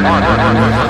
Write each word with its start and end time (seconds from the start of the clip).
Roda, 0.00 0.28
roda, 0.28 0.70
roda. 0.70 0.89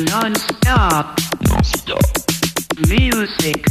Non-stop. 0.00 1.20
Non-stop. 1.48 2.00
Music. 2.88 3.64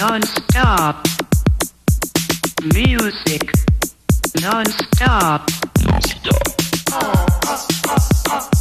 Non-stop. 0.00 1.06
Music. 2.74 3.52
Non-stop. 4.40 5.48
Non-stop. 5.84 6.42
Oh, 6.90 7.26
oh, 7.46 7.66
oh, 8.30 8.57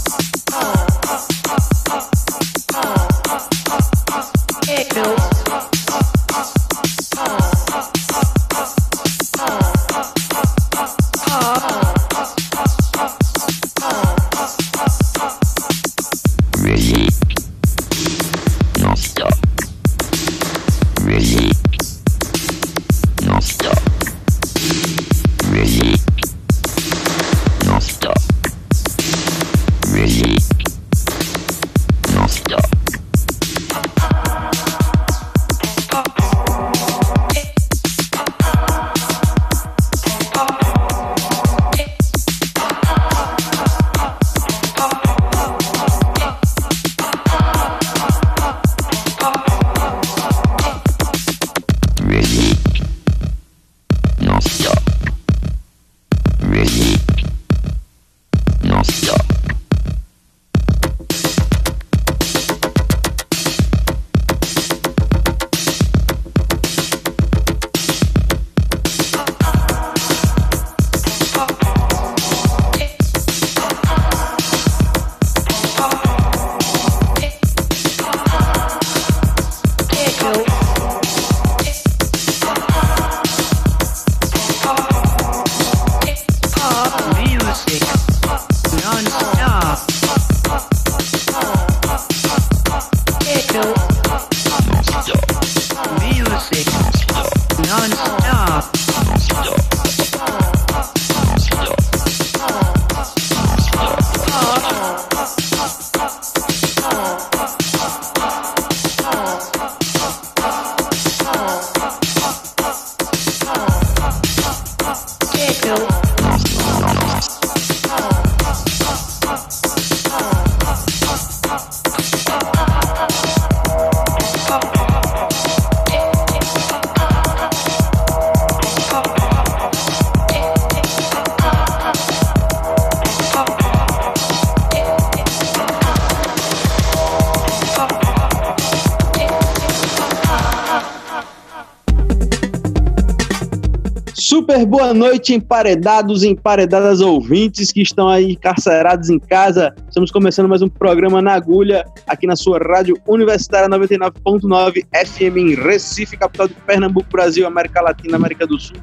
Super 144.29 144.65
boa 144.65 144.93
noite, 144.93 145.33
emparedados 145.33 146.21
e 146.21 146.27
emparedadas 146.27 146.99
ouvintes 146.99 147.71
que 147.71 147.81
estão 147.81 148.09
aí 148.09 148.33
encarcerados 148.33 149.09
em 149.09 149.17
casa. 149.17 149.73
Estamos 149.87 150.11
começando 150.11 150.49
mais 150.49 150.61
um 150.61 150.67
programa 150.67 151.21
na 151.21 151.31
agulha 151.31 151.85
aqui 152.05 152.27
na 152.27 152.35
sua 152.35 152.59
rádio 152.59 152.97
Universitária 153.07 153.69
99.9 153.69 154.85
FM 154.93 155.37
em 155.37 155.55
Recife, 155.55 156.17
capital 156.17 156.49
de 156.49 156.55
Pernambuco, 156.55 157.09
Brasil, 157.09 157.47
América 157.47 157.79
Latina, 157.79 158.17
América 158.17 158.45
do 158.45 158.59
Sul. 158.59 158.75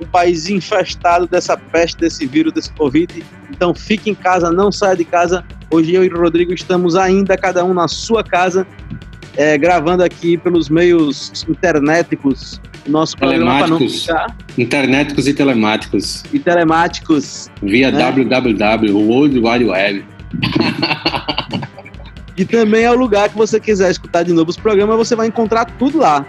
Um 0.00 0.06
país 0.06 0.48
infestado 0.48 1.26
dessa 1.26 1.54
peste, 1.54 1.98
desse 1.98 2.26
vírus, 2.26 2.54
desse 2.54 2.72
Covid. 2.72 3.22
Então 3.50 3.74
fique 3.74 4.08
em 4.08 4.14
casa, 4.14 4.50
não 4.50 4.72
saia 4.72 4.96
de 4.96 5.04
casa. 5.04 5.44
Hoje 5.70 5.92
eu 5.92 6.02
e 6.02 6.08
o 6.08 6.18
Rodrigo 6.18 6.54
estamos 6.54 6.96
ainda, 6.96 7.36
cada 7.36 7.62
um 7.62 7.74
na 7.74 7.88
sua 7.88 8.24
casa, 8.24 8.66
é, 9.38 9.56
gravando 9.56 10.02
aqui 10.02 10.36
pelos 10.36 10.68
meios 10.68 11.46
internéticos 11.48 12.60
nosso 12.88 13.16
programa 13.16 13.58
para 13.58 13.66
não 13.68 13.78
Telemáticos. 13.78 14.02
ficar. 14.02 14.36
Internéticos 14.56 15.28
e 15.28 15.34
telemáticos. 15.34 16.24
E 16.32 16.38
telemáticos. 16.38 17.50
Via 17.62 17.90
Né? 17.90 17.98
www, 17.98 18.92
World 18.96 19.38
Wide 19.38 19.64
Web. 19.64 20.04
E 22.36 22.44
também 22.44 22.84
é 22.84 22.90
o 22.90 22.94
lugar 22.96 23.28
que 23.28 23.36
você 23.36 23.58
quiser 23.60 23.90
escutar 23.90 24.22
de 24.22 24.32
novo 24.32 24.50
os 24.50 24.56
programas, 24.56 24.96
você 24.96 25.14
vai 25.16 25.26
encontrar 25.26 25.64
tudo 25.64 25.98
lá. 25.98 26.24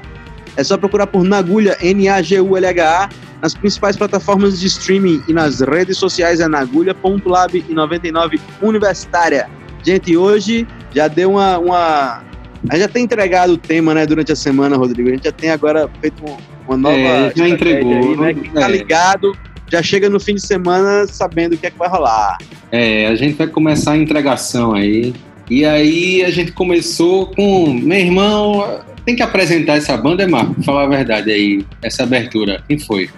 É 0.57 0.63
só 0.63 0.77
procurar 0.77 1.07
por 1.07 1.23
Nagulha, 1.23 1.77
N-A-G-U-L-H-A, 1.81 3.09
nas 3.41 3.53
principais 3.53 3.95
plataformas 3.95 4.59
de 4.59 4.67
streaming 4.67 5.23
e 5.27 5.33
nas 5.33 5.61
redes 5.61 5.97
sociais 5.97 6.39
é 6.41 6.47
nagulha.lab 6.47 7.65
e 7.69 7.73
99 7.73 8.39
Universitária. 8.61 9.47
Gente, 9.83 10.17
hoje 10.17 10.67
já 10.93 11.07
deu 11.07 11.31
uma, 11.31 11.57
uma. 11.57 12.23
A 12.67 12.73
gente 12.75 12.81
já 12.81 12.87
tem 12.89 13.03
entregado 13.03 13.53
o 13.53 13.57
tema, 13.57 13.93
né, 13.93 14.05
durante 14.05 14.31
a 14.31 14.35
semana, 14.35 14.75
Rodrigo. 14.75 15.09
A 15.09 15.11
gente 15.13 15.23
já 15.25 15.31
tem 15.31 15.49
agora 15.49 15.89
feito 16.01 16.23
um- 16.25 16.37
uma 16.67 16.77
nova. 16.77 16.97
É, 16.97 17.31
já 17.35 17.47
entregou, 17.47 17.93
Aí, 17.93 18.17
né? 18.17 18.33
Quem 18.33 18.51
tá 18.51 18.67
é. 18.67 18.71
ligado 18.71 19.31
já 19.71 19.81
chega 19.83 20.09
no 20.09 20.19
fim 20.19 20.35
de 20.35 20.41
semana 20.41 21.05
sabendo 21.07 21.53
o 21.53 21.57
que 21.57 21.67
é 21.67 21.71
que 21.71 21.77
vai 21.77 21.87
rolar. 21.87 22.37
É, 22.71 23.07
a 23.07 23.15
gente 23.15 23.35
vai 23.35 23.47
começar 23.47 23.91
a 23.93 23.97
entregação 23.97 24.73
aí. 24.73 25.13
E 25.49 25.63
aí 25.65 26.23
a 26.23 26.29
gente 26.29 26.51
começou 26.51 27.27
com. 27.27 27.73
Meu 27.73 27.97
irmão, 27.97 28.79
tem 29.05 29.15
que 29.15 29.23
apresentar 29.23 29.77
essa 29.77 29.95
banda, 29.97 30.23
é 30.23 30.27
Marco? 30.27 30.61
Falar 30.63 30.83
a 30.83 30.87
verdade 30.87 31.31
aí, 31.31 31.65
essa 31.81 32.03
abertura. 32.03 32.63
Quem 32.67 32.77
foi? 32.77 33.09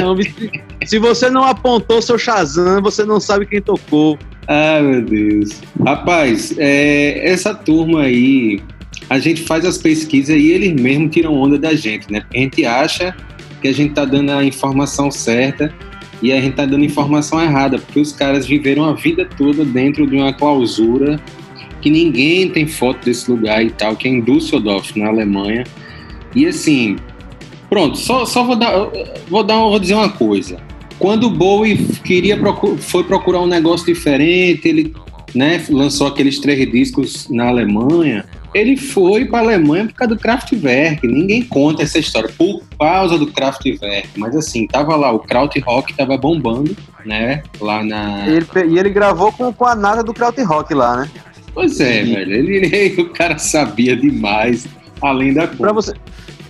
Não, 0.00 0.16
se, 0.86 0.98
você 0.98 1.30
não 1.30 1.44
apontou 1.44 2.00
seu 2.02 2.18
Shazam, 2.18 2.82
você 2.82 3.04
não 3.04 3.20
sabe 3.20 3.46
quem 3.46 3.60
tocou. 3.60 4.18
Ah, 4.46 4.80
meu 4.80 5.02
Deus. 5.02 5.60
Rapaz, 5.84 6.54
é, 6.58 7.28
essa 7.28 7.54
turma 7.54 8.02
aí, 8.02 8.60
a 9.10 9.18
gente 9.18 9.42
faz 9.42 9.64
as 9.64 9.78
pesquisas 9.78 10.36
e 10.36 10.50
eles 10.50 10.72
mesmo 10.80 11.08
tiram 11.08 11.34
onda 11.34 11.58
da 11.58 11.74
gente, 11.74 12.10
né? 12.10 12.20
Porque 12.20 12.36
a 12.36 12.40
gente 12.40 12.64
acha 12.64 13.16
que 13.60 13.68
a 13.68 13.72
gente 13.72 13.94
tá 13.94 14.04
dando 14.04 14.30
a 14.30 14.44
informação 14.44 15.10
certa 15.10 15.72
e 16.22 16.32
a 16.32 16.40
gente 16.40 16.54
tá 16.54 16.66
dando 16.66 16.84
informação 16.84 17.40
errada, 17.40 17.78
porque 17.78 18.00
os 18.00 18.12
caras 18.12 18.46
viveram 18.46 18.84
a 18.84 18.92
vida 18.92 19.28
toda 19.36 19.64
dentro 19.64 20.06
de 20.06 20.16
uma 20.16 20.32
clausura 20.32 21.20
que 21.80 21.90
ninguém 21.90 22.48
tem 22.48 22.66
foto 22.66 23.04
desse 23.04 23.30
lugar 23.30 23.64
e 23.64 23.70
tal, 23.70 23.96
que 23.96 24.08
é 24.08 24.10
em 24.10 24.20
Düsseldorf, 24.20 24.98
na 24.98 25.08
Alemanha. 25.08 25.64
E 26.34 26.46
assim, 26.46 26.96
pronto, 27.68 27.96
só, 27.98 28.24
só 28.24 28.44
vou 28.44 28.56
dar, 28.56 28.72
vou 29.28 29.42
dar, 29.44 29.56
vou 29.58 29.78
dizer 29.78 29.94
uma 29.94 30.08
coisa 30.08 30.58
quando 30.98 31.24
o 31.28 31.30
Bowie 31.30 31.76
queria 32.02 32.36
procu- 32.36 32.76
foi 32.76 33.04
procurar 33.04 33.40
um 33.40 33.46
negócio 33.46 33.86
diferente, 33.86 34.66
ele 34.66 34.92
né, 35.32 35.64
lançou 35.70 36.06
aqueles 36.08 36.40
três 36.40 36.68
discos 36.72 37.28
na 37.30 37.46
Alemanha. 37.48 38.24
Ele 38.52 38.76
foi 38.76 39.26
para 39.26 39.38
a 39.38 39.42
Alemanha 39.42 39.84
por 39.84 39.92
causa 39.94 40.14
do 40.16 40.20
Kraftwerk. 40.20 41.06
Ninguém 41.06 41.42
conta 41.44 41.82
essa 41.84 41.98
história 42.00 42.28
por 42.36 42.62
causa 42.80 43.16
do 43.16 43.28
Kraftwerk. 43.28 44.08
Mas 44.16 44.34
assim, 44.34 44.66
tava 44.66 44.96
lá, 44.96 45.12
o 45.12 45.20
Krautrock 45.20 45.92
tava 45.94 46.16
bombando, 46.16 46.74
né? 47.04 47.42
Lá 47.60 47.84
na. 47.84 48.26
E 48.26 48.32
ele, 48.32 48.46
e 48.74 48.78
ele 48.78 48.90
gravou 48.90 49.30
com, 49.30 49.52
com 49.52 49.66
a 49.66 49.76
nada 49.76 50.02
do 50.02 50.12
Krautrock 50.12 50.74
lá, 50.74 50.96
né? 51.02 51.10
Pois 51.54 51.78
é, 51.78 52.02
velho. 52.02 52.32
Ele, 52.32 52.56
ele- 52.66 53.02
o 53.02 53.10
cara 53.10 53.38
sabia 53.38 53.94
demais, 53.94 54.66
além 55.00 55.32
da 55.34 55.46
Pra 55.46 55.56
conta. 55.58 55.72
você. 55.74 55.94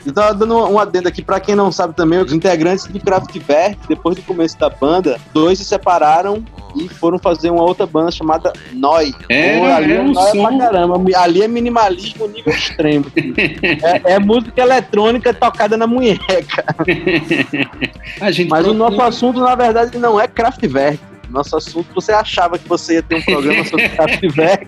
Eu 0.09 0.15
tava 0.15 0.33
dando 0.33 0.57
um 0.57 0.79
adendo 0.79 1.07
aqui, 1.07 1.23
pra 1.23 1.39
quem 1.39 1.55
não 1.55 1.71
sabe 1.71 1.95
também, 1.95 2.19
os 2.19 2.33
integrantes 2.33 2.87
do 2.87 2.99
Kraftwerk, 2.99 3.77
depois 3.87 4.17
do 4.17 4.23
começo 4.23 4.59
da 4.59 4.71
banda, 4.71 5.21
dois 5.35 5.59
se 5.59 5.67
separaram 5.67 6.43
e 6.75 6.89
foram 6.89 7.19
fazer 7.19 7.51
uma 7.51 7.63
outra 7.63 7.85
banda 7.87 8.11
chamada 8.11 8.51
Noi. 8.73 9.13
Era- 9.29 9.59
Pô, 9.59 9.67
ali 9.67 9.93
era 9.93 10.03
um 10.03 10.15
som- 10.15 10.59
caramba. 10.59 11.19
Ali 11.19 11.43
é 11.43 11.49
minimalismo 11.49 12.27
nível 12.27 12.55
extremo. 12.55 13.05
filho. 13.11 13.35
é, 14.07 14.15
é 14.15 14.19
música 14.19 14.63
eletrônica 14.63 15.35
tocada 15.35 15.77
na 15.77 15.87
munheca. 15.87 16.65
Mas 18.49 18.67
o 18.67 18.73
nosso 18.73 19.01
assunto, 19.03 19.41
na 19.41 19.55
verdade, 19.55 19.99
não 19.99 20.19
é 20.19 20.27
Kraftwerk. 20.27 20.99
Nosso 21.29 21.55
assunto, 21.55 21.87
você 21.95 22.13
achava 22.13 22.59
que 22.59 22.67
você 22.67 22.95
ia 22.95 23.03
ter 23.03 23.17
um 23.17 23.21
programa 23.23 23.63
sobre 23.65 23.87
Kraftwerk. 23.93 24.67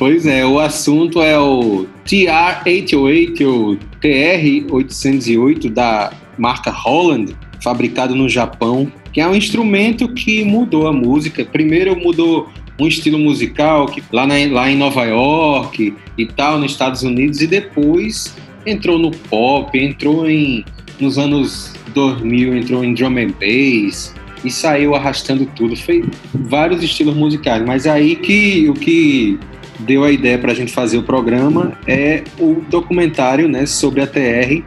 Pois 0.00 0.24
é, 0.24 0.46
o 0.46 0.58
assunto 0.58 1.20
é 1.20 1.38
o 1.38 1.84
TR-808 2.06 3.42
ou 3.46 3.76
TR-808 4.02 5.68
da 5.68 6.10
marca 6.38 6.70
Holland, 6.70 7.36
fabricado 7.62 8.14
no 8.14 8.26
Japão, 8.26 8.90
que 9.12 9.20
é 9.20 9.28
um 9.28 9.34
instrumento 9.34 10.08
que 10.14 10.42
mudou 10.42 10.86
a 10.86 10.92
música. 10.94 11.44
Primeiro 11.44 11.94
mudou 12.00 12.48
um 12.80 12.86
estilo 12.86 13.18
musical 13.18 13.84
que 13.84 14.02
lá, 14.10 14.26
na- 14.26 14.36
lá 14.50 14.70
em 14.70 14.76
Nova 14.78 15.04
York 15.04 15.94
e 16.16 16.24
tal, 16.24 16.58
nos 16.58 16.72
Estados 16.72 17.02
Unidos, 17.02 17.42
e 17.42 17.46
depois 17.46 18.34
entrou 18.64 18.98
no 18.98 19.10
pop, 19.10 19.78
entrou 19.78 20.26
em 20.26 20.64
nos 20.98 21.18
anos 21.18 21.74
2000, 21.94 22.56
entrou 22.56 22.82
em 22.82 22.94
drum 22.94 23.18
and 23.18 23.34
bass 23.38 24.14
e 24.42 24.50
saiu 24.50 24.94
arrastando 24.94 25.44
tudo. 25.54 25.76
Fez 25.76 26.06
vários 26.32 26.82
estilos 26.82 27.14
musicais, 27.14 27.62
mas 27.66 27.86
aí 27.86 28.16
que 28.16 28.66
o 28.66 28.72
que 28.72 29.38
deu 29.80 30.04
a 30.04 30.10
ideia 30.10 30.38
para 30.38 30.52
a 30.52 30.54
gente 30.54 30.72
fazer 30.72 30.98
o 30.98 31.02
programa 31.02 31.72
é 31.86 32.24
o 32.38 32.62
documentário 32.68 33.48
né, 33.48 33.66
sobre 33.66 34.00
a 34.00 34.06
TR, 34.06 34.62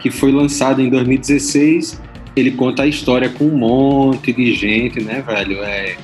que 0.00 0.10
foi 0.10 0.32
lançado 0.32 0.80
em 0.80 0.88
2016. 0.88 2.00
Ele 2.36 2.50
conta 2.50 2.82
a 2.82 2.86
história 2.86 3.28
com 3.28 3.44
um 3.44 3.56
monte 3.56 4.32
de 4.32 4.54
gente, 4.54 5.00
né, 5.02 5.22
velho? 5.26 5.62
É 5.62 5.96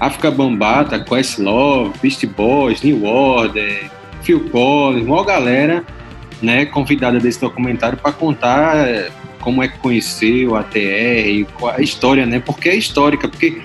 África 0.00 0.30
Bambata, 0.30 0.98
Questlove, 0.98 1.92
Beast 2.00 2.24
Boys, 2.26 2.82
New 2.82 3.04
Order, 3.04 3.90
Phil 4.22 4.48
Collins, 4.50 5.06
uma 5.06 5.24
galera 5.24 5.84
né, 6.40 6.66
convidada 6.66 7.18
desse 7.18 7.40
documentário 7.40 7.98
para 7.98 8.12
contar 8.12 8.88
é, 8.88 9.10
como 9.40 9.62
é 9.62 9.68
que 9.68 9.78
conheceu 9.78 10.56
a 10.56 10.62
TR, 10.62 11.46
a 11.76 11.80
história, 11.80 12.26
né? 12.26 12.40
Porque 12.44 12.68
é 12.68 12.76
histórica, 12.76 13.28
porque 13.28 13.60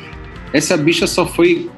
essa 0.52 0.78
bicha 0.78 1.06
só 1.08 1.26
foi 1.26 1.70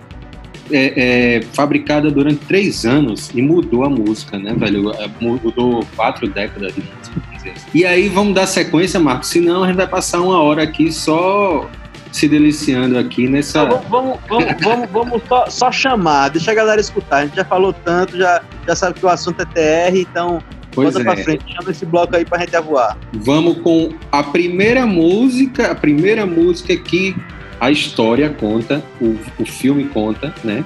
é, 0.71 1.37
é, 1.37 1.41
fabricada 1.53 2.09
durante 2.09 2.45
três 2.45 2.85
anos 2.85 3.29
e 3.33 3.41
mudou 3.41 3.83
a 3.83 3.89
música, 3.89 4.37
né, 4.37 4.53
velho? 4.53 4.91
É, 4.93 5.09
Mudou 5.19 5.85
quatro 5.95 6.27
décadas 6.27 6.73
de 6.73 6.81
música. 6.81 7.53
E 7.73 7.85
aí 7.85 8.09
vamos 8.09 8.33
dar 8.33 8.47
sequência, 8.47 8.99
Marcos, 8.99 9.29
senão 9.29 9.63
a 9.63 9.67
gente 9.67 9.75
vai 9.75 9.87
passar 9.87 10.21
uma 10.21 10.41
hora 10.41 10.63
aqui 10.63 10.91
só 10.91 11.69
se 12.11 12.27
deliciando 12.27 12.97
aqui 12.97 13.27
nessa. 13.27 13.65
Vamos, 13.65 14.19
vamos, 14.27 14.55
vamos, 14.61 14.89
vamos, 14.89 15.21
só, 15.27 15.49
só 15.49 15.71
chamar, 15.71 16.29
deixa 16.29 16.51
a 16.51 16.55
galera 16.55 16.81
escutar. 16.81 17.17
A 17.17 17.25
gente 17.25 17.35
já 17.35 17.45
falou 17.45 17.73
tanto, 17.73 18.17
já, 18.17 18.41
já 18.67 18.75
sabe 18.75 18.99
que 18.99 19.05
o 19.05 19.09
assunto 19.09 19.41
é 19.41 19.45
TR, 19.91 19.97
então 19.97 20.41
Pois 20.75 20.93
pra 20.93 21.13
é. 21.13 21.23
frente, 21.23 21.45
chama 21.55 21.71
esse 21.71 21.85
bloco 21.85 22.15
aí 22.15 22.25
pra 22.25 22.39
gente 22.39 22.59
voar. 22.59 22.97
Vamos 23.13 23.59
com 23.59 23.93
a 24.11 24.21
primeira 24.21 24.85
música, 24.85 25.71
a 25.71 25.75
primeira 25.75 26.25
música 26.25 26.75
que 26.75 27.15
a 27.59 27.71
história 27.71 28.29
conta, 28.29 28.83
o, 28.99 29.17
o 29.39 29.45
filme 29.45 29.85
conta, 29.85 30.33
né? 30.43 30.65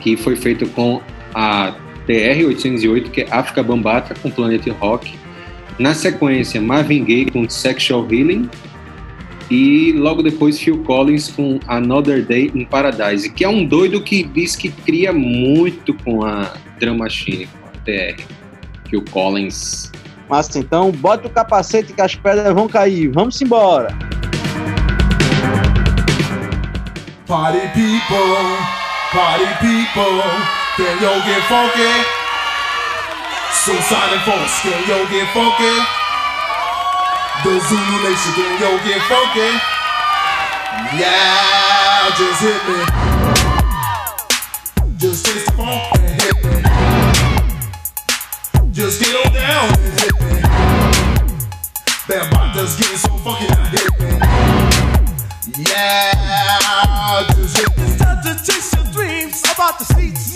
Que 0.00 0.16
foi 0.16 0.36
feito 0.36 0.68
com 0.70 1.00
a 1.34 1.74
TR-808, 2.06 3.10
que 3.10 3.20
é 3.22 3.28
África 3.30 3.62
Bambata 3.62 4.14
com 4.14 4.30
Planet 4.30 4.66
Rock. 4.68 5.14
Na 5.78 5.94
sequência, 5.94 6.60
Marvin 6.60 7.04
Gaye 7.04 7.30
com 7.30 7.48
Sexual 7.48 8.06
Healing. 8.10 8.48
E 9.50 9.92
logo 9.92 10.22
depois 10.22 10.58
Phil 10.60 10.82
Collins 10.82 11.30
com 11.30 11.58
Another 11.66 12.22
Day 12.22 12.50
in 12.54 12.66
Paradise, 12.66 13.30
que 13.30 13.44
é 13.44 13.48
um 13.48 13.64
doido 13.64 14.02
que 14.02 14.22
diz 14.22 14.54
que 14.54 14.68
cria 14.68 15.10
muito 15.10 15.94
com 16.04 16.22
a 16.22 16.52
Drum 16.78 16.98
Machine, 16.98 17.46
com 17.46 17.68
a 17.68 17.72
TR. 17.82 18.22
Phil 18.90 19.04
Collins. 19.10 19.90
Mas 20.28 20.54
então, 20.54 20.90
bota 20.90 21.26
o 21.26 21.30
capacete 21.30 21.92
que 21.92 22.00
as 22.02 22.14
pedras 22.14 22.52
vão 22.52 22.68
cair. 22.68 23.08
Vamos 23.08 23.40
embora. 23.40 23.96
Party 27.28 27.60
people, 27.76 28.56
party 29.12 29.44
people, 29.60 30.24
can 30.80 30.96
y'all 30.96 31.20
get 31.28 31.44
funky? 31.44 31.92
Suicide 33.52 34.16
Force, 34.24 34.62
can 34.62 34.80
y'all 34.88 35.04
get 35.12 35.28
funky? 35.34 35.76
The 37.44 37.60
Zulu 37.68 37.96
Nation, 38.00 38.32
can 38.32 38.56
y'all 38.62 38.80
get 38.80 39.02
funky? 39.12 39.60
Yeah, 40.96 42.08
just 42.16 42.40
hit 42.40 42.62
me. 42.64 42.80
Just 44.96 45.26
taste 45.26 45.46
the 45.48 45.52
funk 45.52 45.84
and 46.00 46.22
hit 46.22 46.36
me. 46.46 46.62
Just 48.72 49.00
get 49.02 49.14
on 49.26 49.32
down 49.34 49.68
and 49.68 50.00
hit 50.00 50.14
me. 50.18 50.40
That 52.08 52.24
just 52.54 52.78
getting 52.80 52.96
so 52.96 53.12
funky, 53.18 53.44
hit 53.68 53.92
me. 54.00 54.06
Yeah. 55.68 56.37
It's 57.20 57.96
time 57.98 58.22
to 58.22 58.34
chase 58.44 58.72
your 58.76 58.84
dreams 58.92 59.42
about 59.52 59.78
the. 59.80 59.86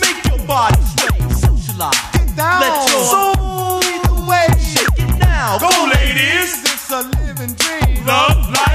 Make 0.00 0.24
your 0.26 0.44
body 0.48 0.82
socialize. 1.30 1.94
Get 2.12 2.34
down, 2.36 2.60
let 2.60 2.90
your 2.90 3.04
soul 3.04 3.78
lead 3.78 4.02
the 4.02 4.26
way. 4.28 4.46
Shake 4.58 4.98
it 4.98 5.18
now, 5.20 5.58
go, 5.58 5.68
go 5.70 5.92
ladies. 5.94 6.58
It's 6.62 6.90
a 6.90 7.02
living 7.02 7.54
dream. 7.54 8.04
Love 8.04 8.50
life. 8.50 8.72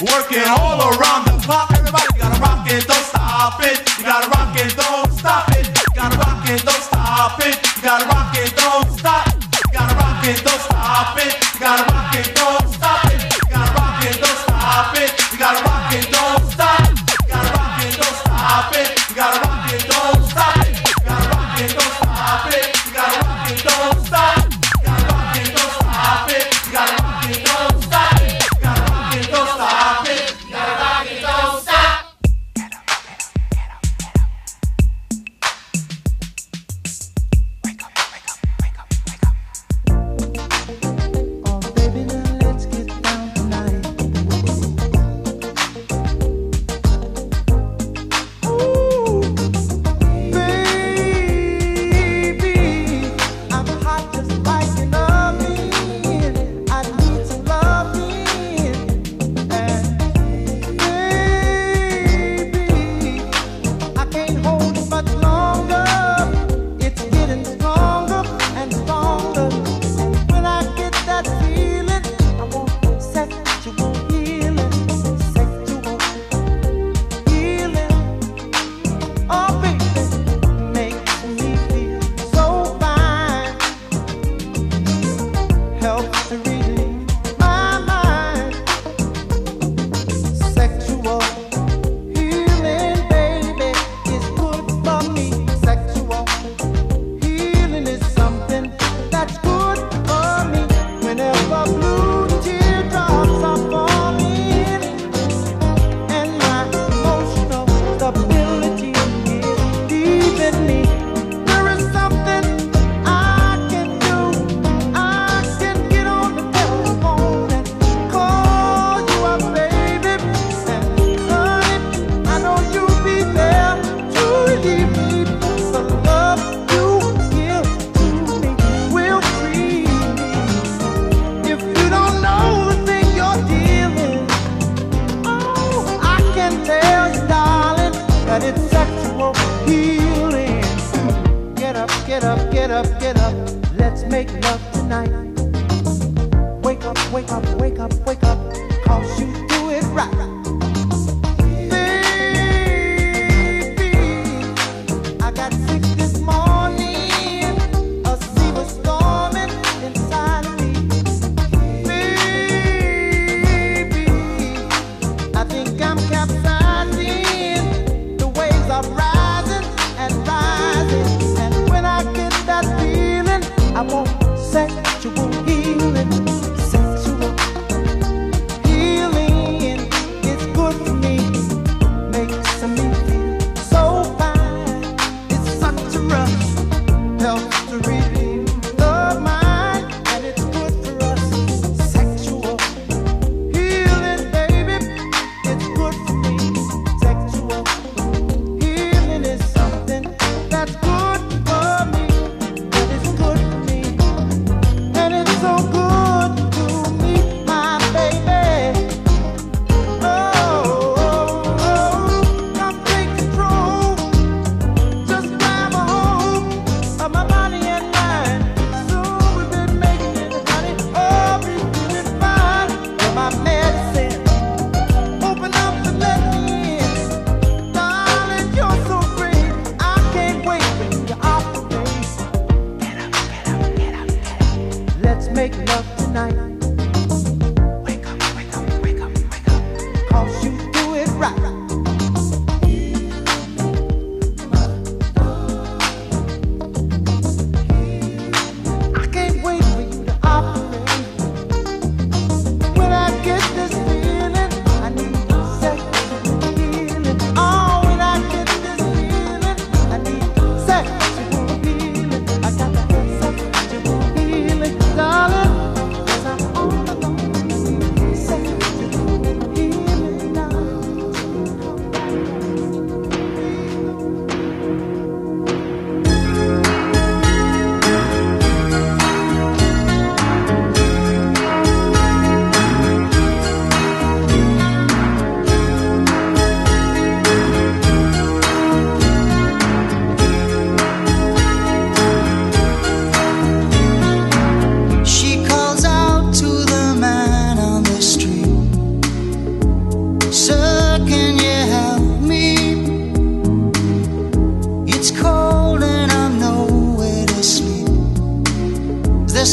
working 0.00 0.42
all 0.46 0.80
around 0.80 1.26
the 1.26 1.40
clock. 1.44 1.70
Everybody 1.72 2.18
gotta 2.18 2.40
rock 2.40 2.66
it, 2.70 2.86
don't 2.86 3.04
stop 3.04 3.62
it. 3.62 3.83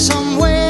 somewhere 0.01 0.60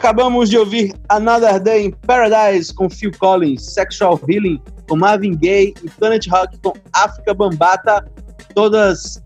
acabamos 0.00 0.48
de 0.48 0.56
ouvir 0.56 0.94
Another 1.10 1.60
Day 1.60 1.84
in 1.84 1.90
Paradise 2.06 2.72
com 2.72 2.88
Phil 2.88 3.12
Collins, 3.18 3.74
Sexual 3.74 4.18
Healing 4.26 4.58
com 4.88 4.96
Marvin 4.96 5.36
Gaye 5.36 5.74
e 5.84 5.90
Planet 5.90 6.26
Rock 6.26 6.58
com 6.62 6.72
África 6.94 7.34
Bambata, 7.34 8.08
todas 8.54 9.22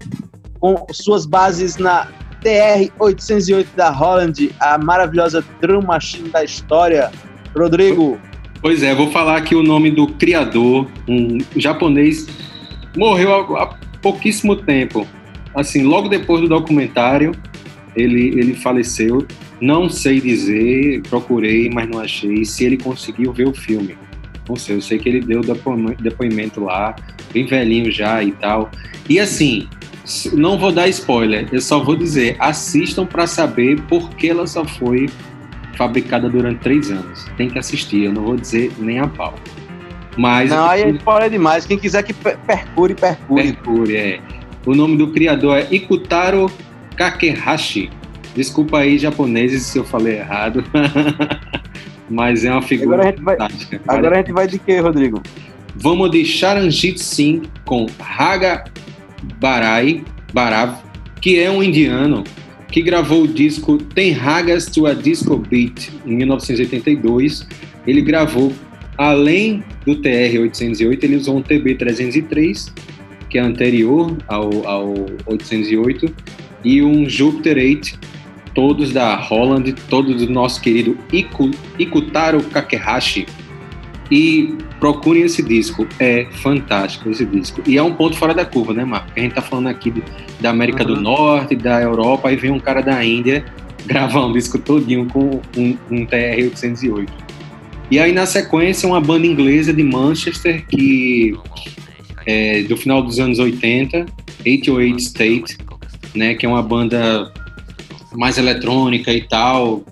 com 0.58 0.84
suas 0.90 1.26
bases 1.26 1.76
na 1.76 2.08
TR-808 2.42 3.66
da 3.76 3.90
Holland, 3.90 4.52
a 4.58 4.76
maravilhosa 4.76 5.44
drum 5.60 5.80
machine 5.80 6.28
da 6.30 6.42
história. 6.42 7.08
Rodrigo, 7.56 8.18
Pois 8.60 8.82
é, 8.82 8.92
vou 8.92 9.12
falar 9.12 9.36
aqui 9.36 9.54
o 9.54 9.62
nome 9.62 9.92
do 9.92 10.08
criador, 10.08 10.88
um 11.06 11.38
japonês, 11.54 12.26
morreu 12.96 13.56
há, 13.56 13.78
pouquíssimo 14.02 14.56
tempo. 14.56 15.06
Assim, 15.54 15.84
logo 15.84 16.08
depois 16.08 16.40
do 16.40 16.48
documentário, 16.48 17.30
ele, 17.94 18.28
ele 18.40 18.54
faleceu. 18.54 19.24
Não 19.64 19.88
sei 19.88 20.20
dizer, 20.20 21.00
procurei, 21.08 21.70
mas 21.72 21.88
não 21.88 21.98
achei 22.00 22.44
se 22.44 22.64
ele 22.66 22.76
conseguiu 22.76 23.32
ver 23.32 23.48
o 23.48 23.54
filme. 23.54 23.96
Não 24.46 24.56
sei, 24.56 24.76
eu 24.76 24.80
sei 24.82 24.98
que 24.98 25.08
ele 25.08 25.20
deu 25.20 25.40
depoimento, 25.40 26.02
depoimento 26.02 26.60
lá, 26.64 26.94
bem 27.32 27.46
velhinho 27.46 27.90
já 27.90 28.22
e 28.22 28.30
tal. 28.32 28.70
E 29.08 29.18
assim, 29.18 29.66
não 30.34 30.58
vou 30.58 30.70
dar 30.70 30.86
spoiler, 30.88 31.48
eu 31.50 31.62
só 31.62 31.82
vou 31.82 31.96
dizer, 31.96 32.36
assistam 32.38 33.06
para 33.06 33.26
saber 33.26 33.80
por 33.88 34.10
que 34.10 34.28
ela 34.28 34.46
só 34.46 34.66
foi 34.66 35.08
fabricada 35.78 36.28
durante 36.28 36.58
três 36.60 36.90
anos. 36.90 37.24
Tem 37.38 37.48
que 37.48 37.58
assistir, 37.58 38.04
eu 38.04 38.12
não 38.12 38.22
vou 38.22 38.36
dizer 38.36 38.70
nem 38.78 38.98
a 38.98 39.08
pau. 39.08 39.34
Mas 40.18 40.50
não, 40.50 40.68
aí 40.68 40.82
é 40.82 40.90
spoiler 40.90 41.30
demais. 41.30 41.64
Quem 41.64 41.78
quiser 41.78 42.02
que 42.02 42.12
per- 42.12 42.36
percure, 42.46 42.94
percure. 42.94 43.42
Mercúrio, 43.44 43.96
é. 43.96 44.20
O 44.66 44.74
nome 44.74 44.98
do 44.98 45.08
criador 45.10 45.56
é 45.56 45.68
Ikutaro 45.74 46.50
Kakehashi. 46.96 47.88
Desculpa 48.34 48.78
aí, 48.78 48.98
japoneses, 48.98 49.62
se 49.62 49.78
eu 49.78 49.84
falei 49.84 50.16
errado. 50.18 50.64
Mas 52.10 52.44
é 52.44 52.50
uma 52.50 52.62
figura 52.62 52.96
Agora 52.96 53.08
a 53.08 53.10
gente 53.12 53.22
vai- 53.22 53.36
fantástica. 53.36 53.80
Agora 53.88 54.14
a 54.14 54.18
gente 54.18 54.32
vai 54.32 54.46
de 54.46 54.58
quê, 54.58 54.78
Rodrigo? 54.80 55.22
Vamos 55.76 56.10
de 56.10 56.24
Charanjit 56.24 57.00
Singh 57.00 57.42
com 57.64 57.86
Raga 57.98 58.64
Barai, 59.40 60.04
Barav, 60.32 60.76
que 61.20 61.38
é 61.40 61.50
um 61.50 61.62
indiano 61.62 62.22
que 62.70 62.82
gravou 62.82 63.22
o 63.22 63.28
disco 63.28 63.78
Tem 63.78 64.10
Ragas 64.12 64.66
to 64.66 64.86
a 64.86 64.94
Disco 64.94 65.36
Beat 65.36 65.90
em 66.04 66.16
1982. 66.16 67.46
Ele 67.86 68.02
gravou, 68.02 68.52
além 68.98 69.62
do 69.86 69.96
TR-808, 69.96 71.04
ele 71.04 71.16
usou 71.16 71.38
um 71.38 71.42
TB-303, 71.42 72.72
que 73.30 73.38
é 73.38 73.40
anterior 73.40 74.16
ao, 74.28 74.66
ao 74.66 74.94
808, 75.26 76.14
e 76.64 76.82
um 76.82 77.08
Jupiter 77.08 77.56
8, 77.56 77.98
todos 78.54 78.92
da 78.92 79.16
Holland, 79.16 79.72
todos 79.88 80.24
do 80.26 80.32
nosso 80.32 80.60
querido 80.60 80.96
Iku, 81.12 81.50
Ikutaro 81.78 82.42
Kakehashi. 82.44 83.26
E 84.10 84.54
procurem 84.78 85.22
esse 85.22 85.42
disco, 85.42 85.86
é 85.98 86.26
fantástico 86.42 87.08
esse 87.10 87.24
disco. 87.24 87.62
E 87.66 87.78
é 87.78 87.82
um 87.82 87.94
ponto 87.94 88.16
fora 88.16 88.34
da 88.34 88.44
curva, 88.44 88.74
né, 88.74 88.84
Marco? 88.84 89.08
A 89.16 89.20
gente 89.20 89.34
tá 89.34 89.42
falando 89.42 89.68
aqui 89.68 89.90
de- 89.90 90.02
da 90.40 90.50
América 90.50 90.84
do 90.84 90.94
Uhum. 90.94 91.00
Norte, 91.00 91.56
da 91.56 91.80
Europa, 91.80 92.30
e 92.30 92.36
vem 92.36 92.50
um 92.50 92.60
cara 92.60 92.82
da 92.82 93.02
Índia 93.04 93.44
gravar 93.86 94.26
um 94.26 94.32
disco 94.32 94.58
todinho 94.58 95.06
com 95.06 95.40
um, 95.56 95.76
um 95.90 96.06
TR-808. 96.06 97.08
E 97.90 97.98
aí, 97.98 98.12
na 98.12 98.26
sequência, 98.26 98.86
uma 98.88 99.00
banda 99.00 99.26
inglesa 99.26 99.72
de 99.72 99.82
Manchester, 99.82 100.64
que 100.66 101.34
é 102.26 102.62
do 102.62 102.76
final 102.76 103.02
dos 103.02 103.18
anos 103.18 103.38
80, 103.38 104.06
808 104.44 104.98
State, 105.00 105.58
né, 106.14 106.34
que 106.34 106.44
é 106.46 106.48
uma 106.48 106.62
banda 106.62 107.32
mais 108.14 108.38
eletrônica 108.38 109.12
e 109.12 109.22
tal, 109.22 109.82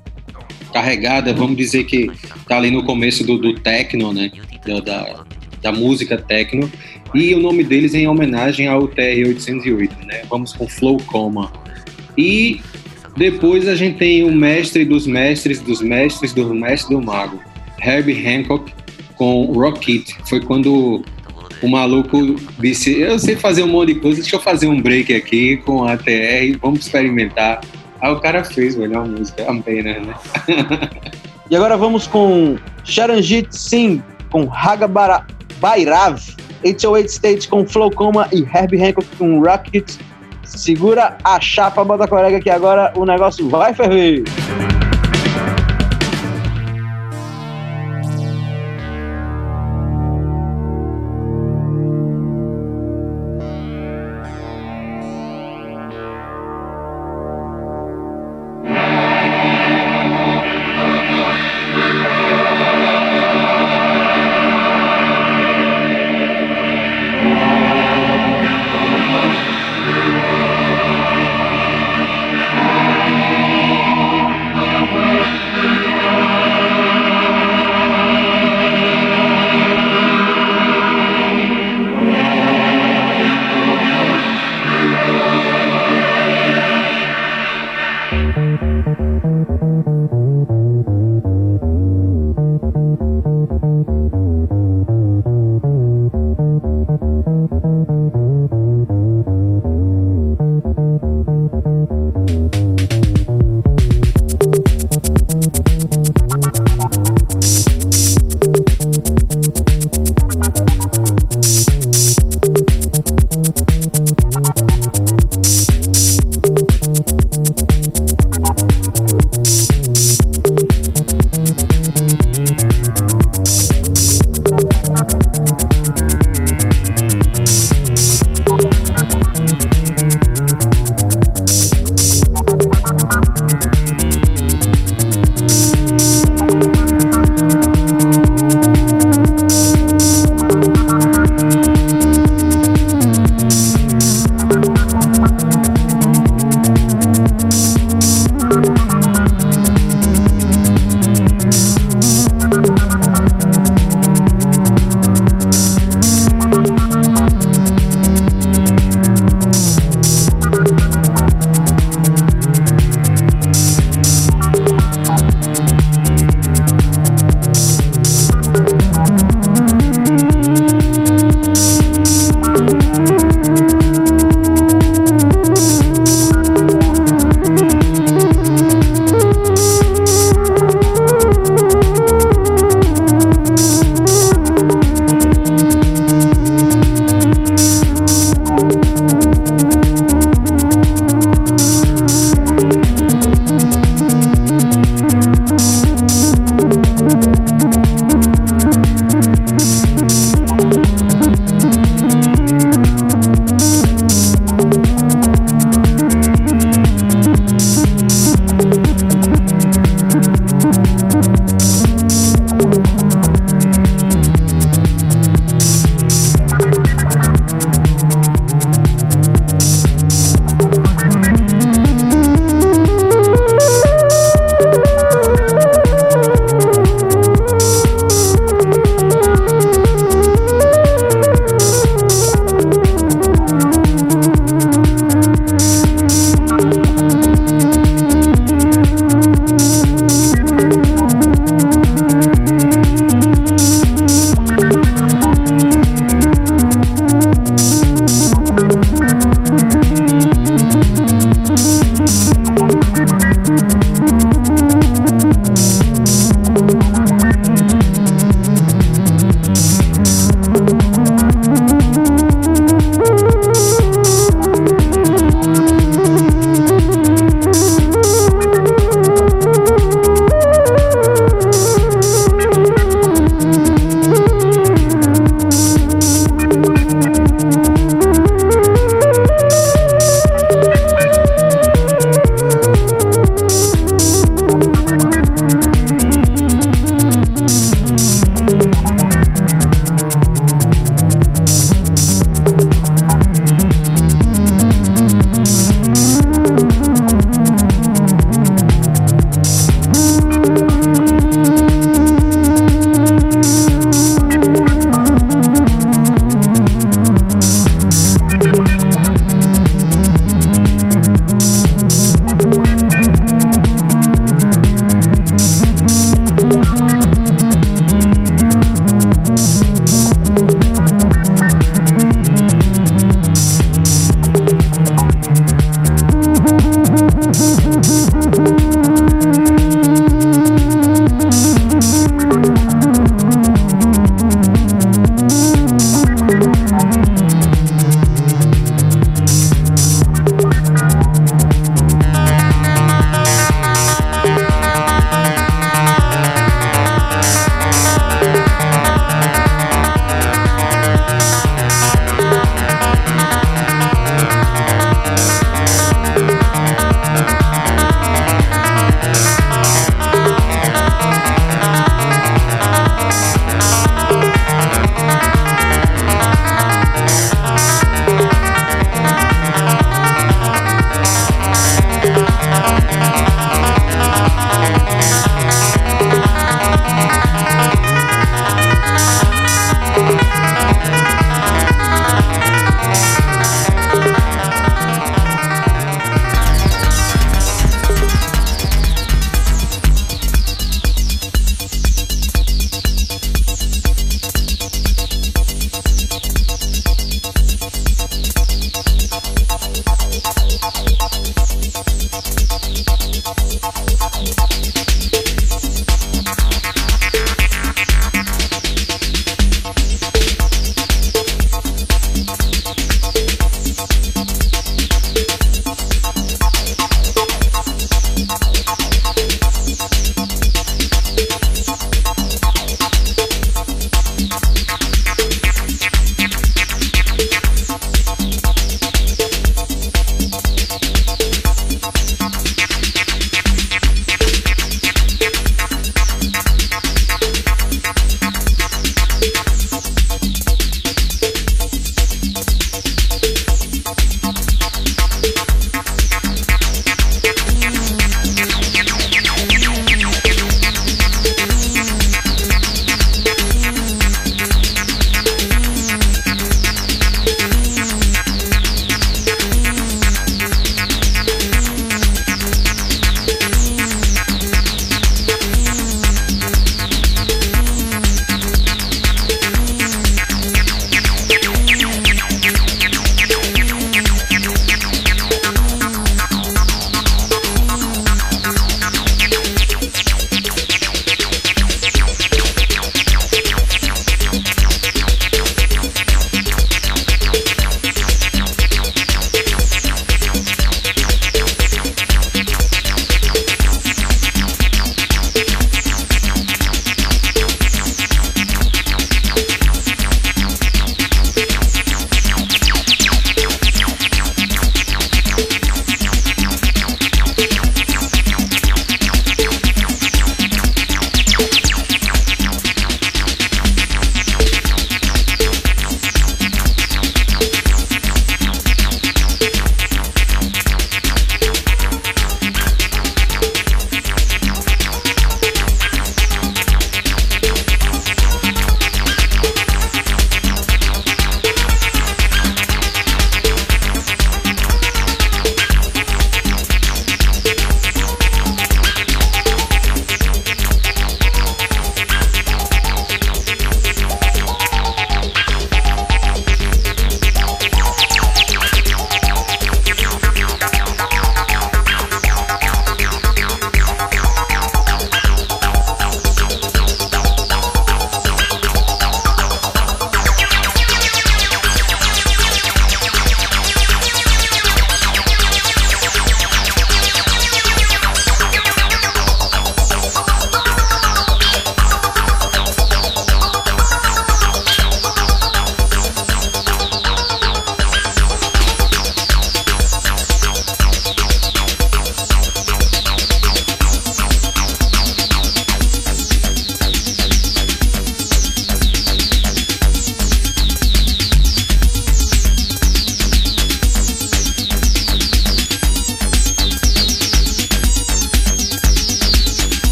carregada, 0.73 1.33
vamos 1.33 1.57
dizer 1.57 1.85
que 1.85 2.11
tá 2.49 2.57
ali 2.57 2.71
no 2.71 2.85
começo 2.85 3.25
do, 3.25 3.39
do 3.39 3.55
techno, 3.55 4.13
né, 4.13 4.31
da, 4.67 4.81
da, 4.81 5.25
da 5.61 5.73
música 5.73 6.17
techno, 6.17 6.71
e 7.15 7.35
o 7.35 7.41
nome 7.41 7.63
deles 7.63 7.95
é 7.95 7.99
em 7.99 8.09
homenagem 8.09 8.67
ao 8.69 8.89
TR-808, 8.89 10.07
né, 10.07 10.23
vamos 10.29 10.53
com 10.53 10.67
Flow 10.67 10.97
Coma. 11.07 11.53
E 12.17 12.61
depois 13.17 13.69
a 13.69 13.75
gente 13.75 13.99
tem 13.99 14.25
o 14.25 14.33
mestre 14.33 14.85
dos 14.85 15.07
mestres 15.07 15.61
dos 15.61 15.83
mestres 15.83 16.33
do 16.33 16.55
mestre 16.55 16.95
do 16.95 17.03
mago, 17.03 17.39
Herbie 17.85 18.27
Hancock, 18.27 18.73
com 19.17 19.45
Rocket. 19.45 20.13
Foi 20.27 20.41
quando 20.41 21.05
o 21.63 21.69
maluco 21.69 22.37
disse: 22.59 22.99
Eu 22.99 23.19
sei 23.19 23.37
fazer 23.37 23.63
um 23.63 23.69
monte 23.69 23.95
de 23.95 24.01
coisa, 24.01 24.21
deixa 24.21 24.37
eu 24.37 24.41
fazer 24.41 24.67
um 24.67 24.81
break 24.81 25.15
aqui 25.15 25.59
com 25.59 25.85
a 25.85 25.97
TR, 25.97 26.59
vamos 26.61 26.81
experimentar. 26.81 27.61
Aí 28.03 28.13
o 28.13 28.21
cara 28.21 28.43
fez, 28.45 28.75
velho, 28.75 28.93
uma 28.93 29.05
música, 29.05 29.45
uma 29.51 29.63
pena, 29.63 30.01
né? 30.01 30.15
E 31.51 31.57
agora 31.57 31.77
vamos 31.77 32.07
com 32.07 32.57
Charanjit 32.83 33.55
Singh, 33.55 34.03
com 34.31 34.49
Bara- 34.89 35.27
Bairav, 35.61 36.19
808 36.65 37.09
State 37.11 37.49
com 37.49 37.67
Flow 37.67 37.91
Coma 37.91 38.27
e 38.33 38.41
Herbie 38.41 38.83
Hancock 38.83 39.07
com 39.19 39.39
Rocket. 39.39 39.97
Segura 40.45 41.19
a 41.23 41.39
chapa, 41.41 41.85
bota 41.85 42.05
a 42.05 42.09
colega 42.09 42.41
que 42.41 42.49
agora 42.49 42.91
o 42.97 43.05
negócio 43.05 43.47
vai 43.51 43.75
ferver. 43.75 44.25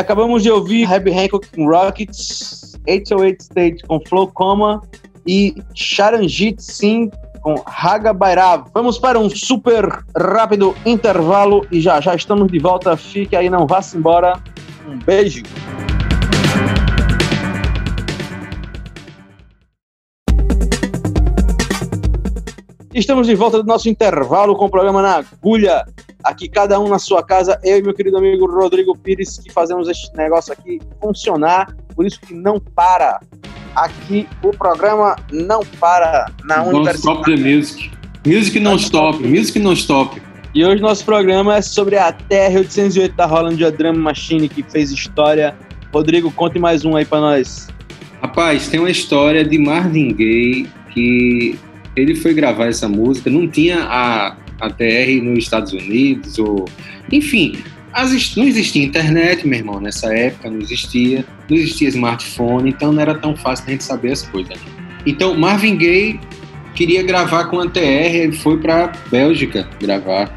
Acabamos 0.00 0.42
de 0.42 0.50
ouvir 0.50 0.90
Herbie 0.90 1.12
Hancock 1.12 1.46
com 1.54 1.66
Rockets, 1.68 2.78
808 2.88 3.40
State 3.40 3.82
com 3.86 4.00
Flow 4.00 4.28
Coma 4.28 4.82
e 5.26 5.54
Charanjit 5.74 6.62
Singh 6.62 7.10
com 7.42 7.54
Raga 7.66 8.12
Bairav. 8.12 8.66
Vamos 8.74 8.98
para 8.98 9.18
um 9.18 9.30
super 9.30 9.86
rápido 10.16 10.74
intervalo 10.84 11.66
e 11.70 11.80
já 11.80 12.00
já 12.00 12.14
estamos 12.14 12.50
de 12.50 12.58
volta. 12.58 12.96
Fique 12.96 13.36
aí, 13.36 13.48
não 13.48 13.66
vá-se 13.66 13.96
embora. 13.96 14.40
Um 14.88 14.98
beijo. 14.98 15.42
Estamos 22.92 23.28
de 23.28 23.36
volta 23.36 23.62
do 23.62 23.64
nosso 23.64 23.88
intervalo 23.88 24.56
com 24.56 24.64
o 24.64 24.68
programa 24.68 25.00
Na 25.00 25.18
Agulha. 25.18 25.84
Aqui, 26.24 26.48
cada 26.48 26.80
um 26.80 26.88
na 26.88 26.98
sua 26.98 27.22
casa, 27.22 27.56
eu 27.62 27.78
e 27.78 27.82
meu 27.82 27.94
querido 27.94 28.18
amigo 28.18 28.46
Rodrigo 28.46 28.98
Pires, 28.98 29.38
que 29.38 29.52
fazemos 29.52 29.88
este 29.88 30.12
negócio 30.16 30.52
aqui 30.52 30.80
funcionar. 31.00 31.72
Por 31.94 32.04
isso 32.04 32.20
que 32.20 32.34
não 32.34 32.58
para. 32.58 33.20
Aqui 33.76 34.28
o 34.42 34.50
programa 34.50 35.14
não 35.30 35.60
para 35.78 36.26
na 36.42 36.64
Don't 36.64 36.90
stop 36.96 37.22
the 37.22 37.30
universidade. 37.30 37.56
music. 37.56 37.90
Music 38.26 38.60
não 38.60 38.74
stop, 38.74 39.22
music 39.24 39.58
não 39.60 39.72
stop. 39.72 40.20
E 40.52 40.64
hoje 40.66 40.82
nosso 40.82 41.04
programa 41.04 41.56
é 41.56 41.62
sobre 41.62 41.96
a 41.96 42.12
TR-808 42.12 43.14
da 43.14 43.24
Holland 43.24 43.70
Drum 43.70 43.98
Machine, 43.98 44.48
que 44.48 44.64
fez 44.64 44.90
história. 44.90 45.56
Rodrigo, 45.94 46.28
conte 46.32 46.58
mais 46.58 46.84
um 46.84 46.96
aí 46.96 47.04
pra 47.04 47.20
nós. 47.20 47.68
Rapaz, 48.20 48.66
tem 48.66 48.80
uma 48.80 48.90
história 48.90 49.44
de 49.44 49.58
Marvin 49.58 50.12
Gaye 50.12 50.68
que 50.92 51.56
ele 51.96 52.14
foi 52.14 52.34
gravar 52.34 52.66
essa 52.66 52.88
música, 52.88 53.30
não 53.30 53.48
tinha 53.48 53.82
a, 53.84 54.36
a 54.60 54.70
TR 54.70 55.22
nos 55.22 55.38
Estados 55.38 55.72
Unidos, 55.72 56.38
ou 56.38 56.66
enfim, 57.10 57.56
as 57.92 58.36
não 58.36 58.44
existia 58.44 58.84
internet, 58.84 59.46
meu 59.46 59.58
irmão, 59.58 59.80
nessa 59.80 60.14
época, 60.14 60.50
não 60.50 60.60
existia, 60.60 61.24
não 61.48 61.56
existia 61.56 61.88
smartphone, 61.88 62.70
então 62.70 62.92
não 62.92 63.02
era 63.02 63.14
tão 63.14 63.36
fácil 63.36 63.64
a 63.66 63.70
gente 63.70 63.84
saber 63.84 64.12
as 64.12 64.22
coisas. 64.22 64.56
Então, 65.04 65.34
Marvin 65.34 65.76
Gaye 65.76 66.20
queria 66.74 67.02
gravar 67.02 67.44
com 67.46 67.58
a 67.60 67.68
TR, 67.68 67.80
ele 67.80 68.32
foi 68.32 68.58
para 68.58 68.92
Bélgica 69.10 69.68
gravar, 69.80 70.32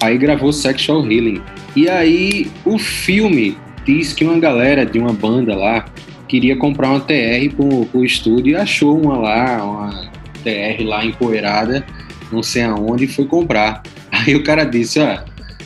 aí 0.00 0.16
gravou 0.16 0.52
Sexual 0.52 1.00
Healing. 1.10 1.42
E 1.74 1.88
aí 1.88 2.46
o 2.64 2.78
filme 2.78 3.56
diz 3.84 4.12
que 4.12 4.24
uma 4.24 4.38
galera 4.38 4.86
de 4.86 4.98
uma 4.98 5.12
banda 5.12 5.56
lá 5.56 5.86
queria 6.28 6.56
comprar 6.56 6.90
uma 6.90 7.00
TR 7.00 7.54
pro, 7.56 7.86
pro 7.86 8.04
estúdio 8.04 8.52
e 8.52 8.56
achou 8.56 8.98
uma 8.98 9.16
lá, 9.16 9.64
uma 9.64 10.11
TR 10.42 10.82
lá 10.84 11.04
empoeirada, 11.04 11.84
não 12.30 12.42
sei 12.42 12.62
aonde, 12.62 13.04
e 13.04 13.08
foi 13.08 13.26
comprar. 13.26 13.82
Aí 14.10 14.34
o 14.34 14.42
cara 14.42 14.64
disse, 14.64 15.00
ó, 15.00 15.18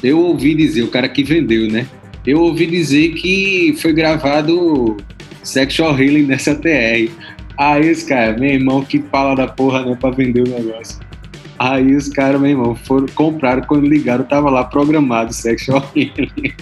eu 0.03 0.19
ouvi 0.19 0.55
dizer, 0.55 0.83
o 0.83 0.89
cara 0.89 1.09
que 1.09 1.23
vendeu, 1.23 1.71
né? 1.71 1.87
Eu 2.27 2.41
ouvi 2.41 2.67
dizer 2.67 3.15
que 3.15 3.77
foi 3.81 3.93
gravado 3.93 4.97
Sexual 5.43 5.99
Healing 5.99 6.25
nessa 6.25 6.55
TR. 6.55 7.11
Aí 7.57 7.91
os 7.91 8.03
caras, 8.03 8.39
meu 8.39 8.51
irmão, 8.51 8.85
que 8.85 9.03
fala 9.11 9.35
da 9.35 9.47
porra, 9.47 9.85
né, 9.85 9.97
pra 9.99 10.11
vender 10.11 10.43
o 10.43 10.51
negócio. 10.51 10.99
Aí 11.59 11.95
os 11.95 12.09
caras, 12.09 12.41
meu 12.41 12.51
irmão, 12.51 12.75
foram 12.75 13.07
comprar 13.15 13.65
quando 13.67 13.87
ligaram, 13.87 14.25
tava 14.25 14.51
lá 14.51 14.65
programado 14.65 15.33
Sexual 15.33 15.83
Healing. 15.97 16.55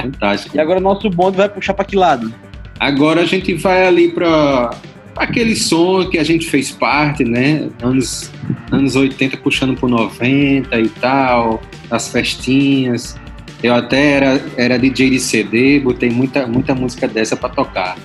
Fantástico. 0.00 0.56
E 0.56 0.60
agora 0.60 0.80
o 0.80 0.82
nosso 0.82 1.08
bonde 1.08 1.36
vai 1.36 1.48
puxar 1.48 1.72
pra 1.72 1.84
que 1.84 1.96
lado? 1.96 2.32
Agora 2.78 3.22
a 3.22 3.24
gente 3.26 3.54
vai 3.54 3.86
ali 3.86 4.10
para 4.10 4.70
aquele 5.16 5.54
som 5.54 6.08
que 6.08 6.18
a 6.18 6.24
gente 6.24 6.46
fez 6.46 6.70
parte, 6.70 7.24
né? 7.24 7.68
Anos, 7.82 8.30
anos 8.70 8.96
80 8.96 9.36
puxando 9.38 9.78
pro 9.78 9.88
90 9.88 10.78
e 10.78 10.88
tal, 10.88 11.62
as 11.90 12.08
festinhas. 12.08 13.16
Eu 13.62 13.74
até 13.74 14.12
era, 14.12 14.44
era 14.56 14.78
DJ 14.78 15.10
de 15.10 15.20
CD, 15.20 15.80
botei 15.80 16.10
muita, 16.10 16.46
muita 16.46 16.74
música 16.74 17.08
dessa 17.08 17.36
para 17.36 17.48
tocar. 17.48 17.96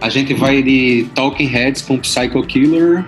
A 0.00 0.08
gente 0.08 0.34
vai 0.34 0.62
de 0.62 1.06
Talking 1.14 1.46
Heads 1.46 1.82
com 1.82 1.98
Psycho 1.98 2.42
Killer, 2.42 3.04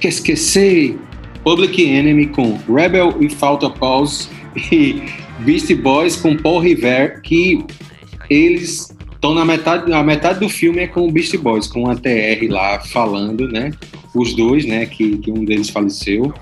que 0.00 0.08
esquecer, 0.08 0.98
Public 1.44 1.82
Enemy 1.84 2.26
com 2.28 2.58
Rebel 2.68 3.16
e 3.20 3.28
Falta 3.28 3.68
Pause 3.68 4.28
e 4.72 5.02
Beastie 5.40 5.74
Boys 5.74 6.16
com 6.16 6.36
Paul 6.36 6.60
Revere, 6.60 7.20
que 7.20 7.64
eles 8.30 8.91
estão 9.22 9.34
na 9.34 9.44
metade, 9.44 9.92
a 9.92 10.02
metade 10.02 10.40
do 10.40 10.48
filme 10.48 10.80
é 10.80 10.88
com 10.88 11.06
o 11.06 11.12
Beastie 11.12 11.38
Boys, 11.38 11.68
com 11.68 11.88
a 11.88 11.94
TR 11.94 12.44
lá 12.50 12.80
falando, 12.80 13.46
né? 13.46 13.70
Os 14.12 14.34
dois, 14.34 14.66
né? 14.66 14.84
Que, 14.84 15.16
que 15.18 15.30
um 15.30 15.44
deles 15.44 15.70
faleceu 15.70 16.34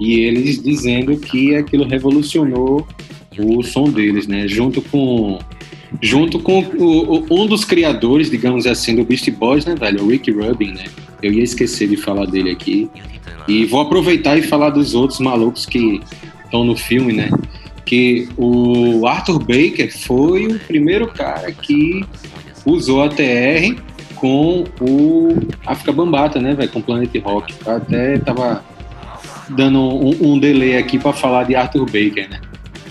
e 0.00 0.18
eles 0.20 0.60
dizendo 0.60 1.16
que 1.16 1.54
aquilo 1.54 1.86
revolucionou 1.86 2.84
o 3.38 3.62
som 3.62 3.84
deles, 3.88 4.26
né? 4.26 4.48
Junto 4.48 4.82
com 4.82 5.38
junto 6.02 6.40
com 6.40 6.58
o- 6.76 7.20
o- 7.20 7.26
um 7.42 7.46
dos 7.46 7.64
criadores, 7.64 8.28
digamos 8.28 8.66
assim, 8.66 8.96
do 8.96 9.04
Beastie 9.04 9.30
Boys, 9.30 9.64
né, 9.64 9.76
velho? 9.76 10.02
O 10.02 10.08
Rick 10.08 10.30
Rubin, 10.32 10.72
né? 10.72 10.84
Eu 11.22 11.32
ia 11.32 11.44
esquecer 11.44 11.86
de 11.88 11.96
falar 11.96 12.26
dele 12.26 12.50
aqui. 12.50 12.90
E 13.46 13.64
vou 13.66 13.80
aproveitar 13.80 14.36
e 14.36 14.42
falar 14.42 14.70
dos 14.70 14.94
outros 14.96 15.20
malucos 15.20 15.64
que 15.64 16.00
estão 16.44 16.64
no 16.64 16.74
filme, 16.76 17.12
né? 17.12 17.30
Que 17.86 18.28
o 18.36 19.06
Arthur 19.06 19.38
Baker 19.38 19.90
foi 19.96 20.48
o 20.48 20.58
primeiro 20.58 21.06
cara 21.06 21.50
que 21.52 22.04
usou 22.66 23.02
a 23.02 23.08
TR 23.08 23.80
com 24.16 24.64
o 24.80 25.38
África 25.64 25.92
Bambata, 25.92 26.40
né, 26.40 26.54
velho? 26.54 26.68
Com 26.70 26.80
o 26.80 26.82
Planet 26.82 27.14
Rock. 27.22 27.54
Eu 27.64 27.76
até 27.76 28.18
tava 28.18 28.62
dando 29.50 29.78
um, 29.78 30.32
um 30.32 30.38
delay 30.38 30.76
aqui 30.76 30.98
para 30.98 31.12
falar 31.12 31.44
de 31.44 31.54
Arthur 31.54 31.86
Baker, 31.86 32.28
né? 32.28 32.40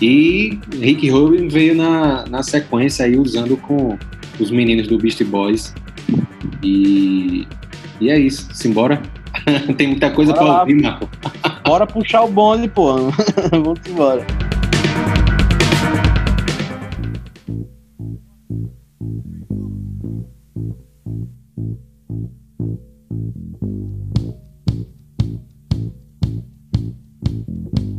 E 0.00 0.58
Rick 0.80 1.08
Rubin 1.10 1.48
veio 1.48 1.74
na, 1.74 2.26
na 2.26 2.42
sequência 2.42 3.04
aí 3.04 3.16
usando 3.18 3.56
com 3.56 3.98
os 4.38 4.50
meninos 4.50 4.86
do 4.86 4.98
Beast 4.98 5.22
Boys. 5.24 5.74
E, 6.62 7.46
e 8.00 8.10
é 8.10 8.18
isso, 8.18 8.48
simbora. 8.52 9.00
Tem 9.76 9.88
muita 9.88 10.10
coisa 10.10 10.32
para 10.34 10.60
ouvir, 10.60 10.82
Marco. 10.82 11.08
Bora 11.64 11.86
puxar 11.86 12.22
o 12.22 12.28
bonde, 12.30 12.68
pô. 12.68 13.10
Vamos 13.50 13.80
embora. 13.88 14.24
Thank 21.56 21.78
you. 27.80 27.95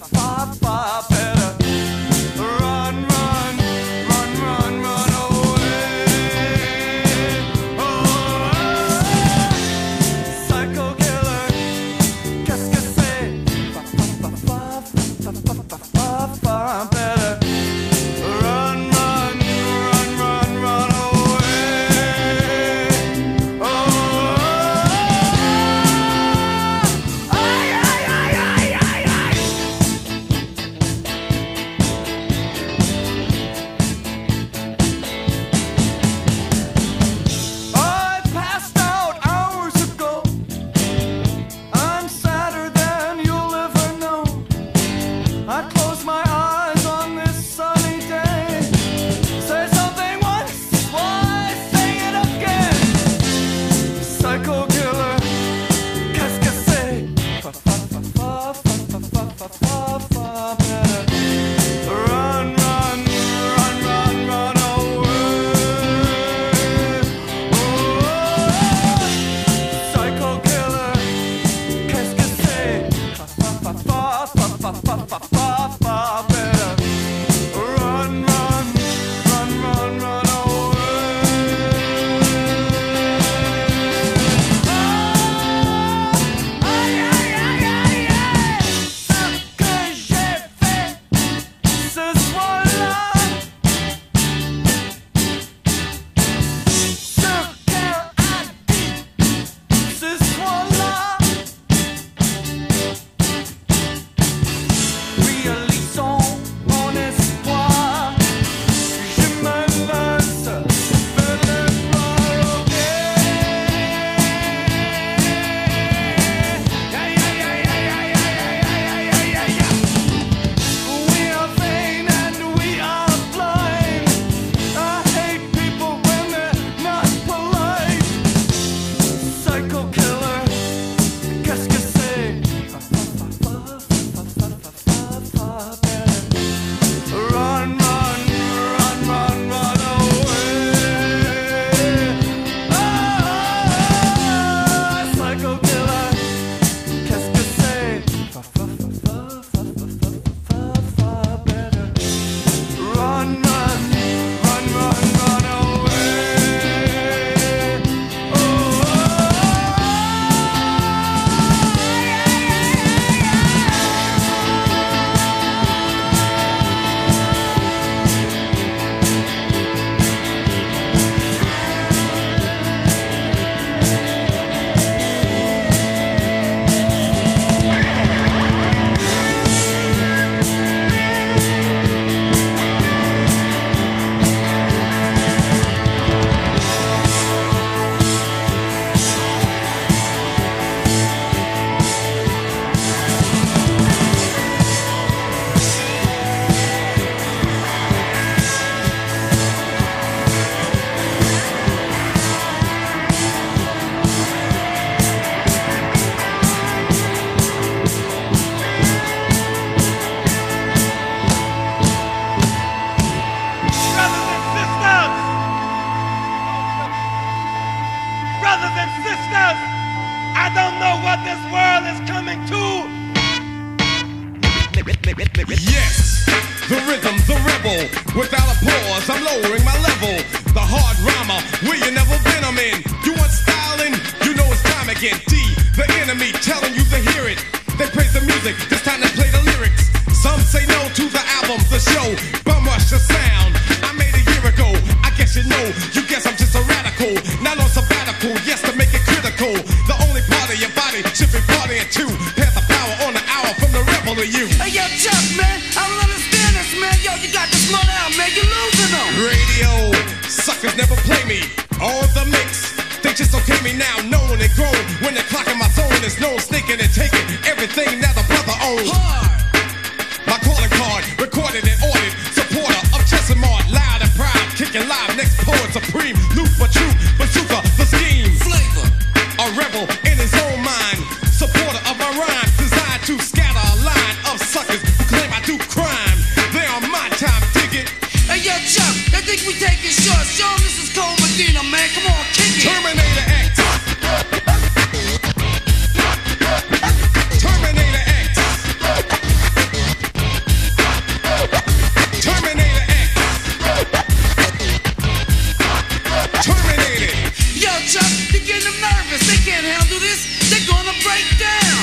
far, 0.00 0.54
far 0.54 1.08
better. 1.08 1.43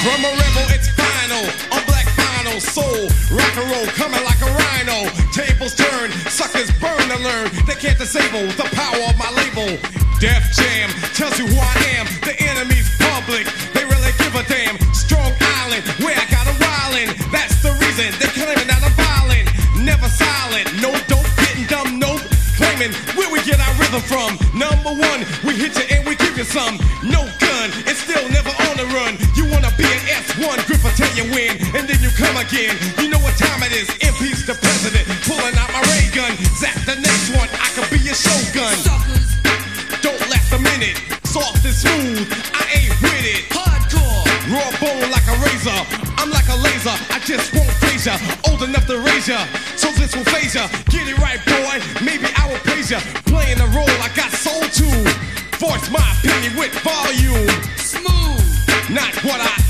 From 0.01 0.17
a 0.25 0.33
rebel, 0.33 0.65
it's 0.73 0.89
final. 0.97 1.45
On 1.69 1.81
black 1.85 2.09
vinyl, 2.17 2.57
soul, 2.57 3.05
rock 3.37 3.53
and 3.53 3.69
roll, 3.69 3.85
coming 3.93 4.23
like 4.25 4.41
a 4.41 4.49
rhino. 4.49 5.05
Tables 5.29 5.77
turn, 5.77 6.09
suckers 6.25 6.73
burn 6.81 7.05
to 7.13 7.21
learn. 7.21 7.53
They 7.69 7.77
can't 7.77 7.99
disable 8.01 8.49
the 8.57 8.65
power 8.73 8.97
of 9.05 9.15
my 9.21 9.29
label. 9.29 9.77
Def 10.17 10.41
Jam 10.57 10.89
tells 11.13 11.37
you 11.37 11.45
who 11.45 11.53
I 11.53 12.01
am. 12.01 12.09
The 12.25 12.33
enemy's 12.33 12.89
public, 12.97 13.45
they 13.77 13.85
really 13.85 14.09
give 14.17 14.33
a 14.33 14.41
damn. 14.49 14.73
Strong 14.89 15.37
Island, 15.61 15.85
where 16.01 16.17
I 16.17 16.25
got 16.33 16.49
a 16.49 16.55
violin. 16.57 17.13
That's 17.29 17.61
the 17.61 17.69
reason 17.85 18.09
they're 18.17 18.33
claiming 18.33 18.73
that 18.73 18.81
I'm 18.81 18.97
violent. 18.97 19.53
Never 19.85 20.09
silent, 20.09 20.65
no 20.81 20.97
dope, 21.13 21.29
getting 21.45 21.69
dumb, 21.69 22.01
nope. 22.01 22.25
Claiming 22.57 22.89
where 23.13 23.29
we 23.29 23.37
get 23.45 23.61
our 23.61 23.73
rhythm 23.77 24.01
from. 24.09 24.33
Number 24.57 24.97
one, 24.97 25.29
we 25.45 25.53
hit 25.61 25.77
you 25.77 25.85
and 25.93 26.09
we 26.09 26.17
give 26.17 26.37
you 26.37 26.43
some. 26.43 26.81
again. 32.41 32.73
You 32.97 33.07
know 33.09 33.21
what 33.21 33.37
time 33.37 33.61
it 33.61 33.71
is. 33.71 33.87
If 34.01 34.17
he's 34.17 34.45
the 34.45 34.57
president, 34.57 35.05
pulling 35.29 35.53
out 35.61 35.69
my 35.69 35.81
ray 35.93 36.09
gun. 36.09 36.33
Zap 36.57 36.73
the 36.89 36.97
next 36.97 37.29
one. 37.37 37.45
I 37.61 37.69
could 37.77 37.89
be 37.93 38.01
a 38.09 38.15
shogun. 38.17 38.73
Suckers. 38.81 39.29
Don't 40.01 40.21
last 40.25 40.49
a 40.49 40.59
minute. 40.59 40.97
Soft 41.21 41.61
and 41.61 41.73
smooth. 41.73 42.25
I 42.57 42.65
ain't 42.81 42.95
with 42.97 43.25
it. 43.29 43.45
Hardcore. 43.53 44.25
Raw 44.49 44.69
bone 44.81 45.05
like 45.13 45.27
a 45.29 45.37
razor. 45.45 45.79
I'm 46.17 46.33
like 46.33 46.49
a 46.49 46.57
laser. 46.57 46.95
I 47.13 47.21
just 47.21 47.53
won't 47.53 47.69
phase 47.85 48.09
ya. 48.09 48.17
Old 48.49 48.65
enough 48.65 48.87
to 48.89 48.97
raise 48.97 49.29
ya. 49.29 49.45
So 49.77 49.93
this 49.93 50.15
will 50.17 50.25
phase 50.25 50.57
ya. 50.57 50.65
Get 50.89 51.05
it 51.05 51.17
right, 51.21 51.39
boy. 51.45 51.77
Maybe 52.01 52.25
I 52.41 52.49
will 52.49 52.61
praise 52.65 52.89
ya. 52.89 52.99
Playing 53.29 53.61
the 53.61 53.69
role 53.77 53.97
I 54.01 54.09
got 54.17 54.33
sold 54.33 54.73
to. 54.81 54.89
Force 55.61 55.93
my 55.93 56.01
opinion 56.17 56.57
with 56.57 56.73
volume. 56.81 57.49
Smooth. 57.77 58.41
Not 58.89 59.13
what 59.21 59.37
I 59.37 59.60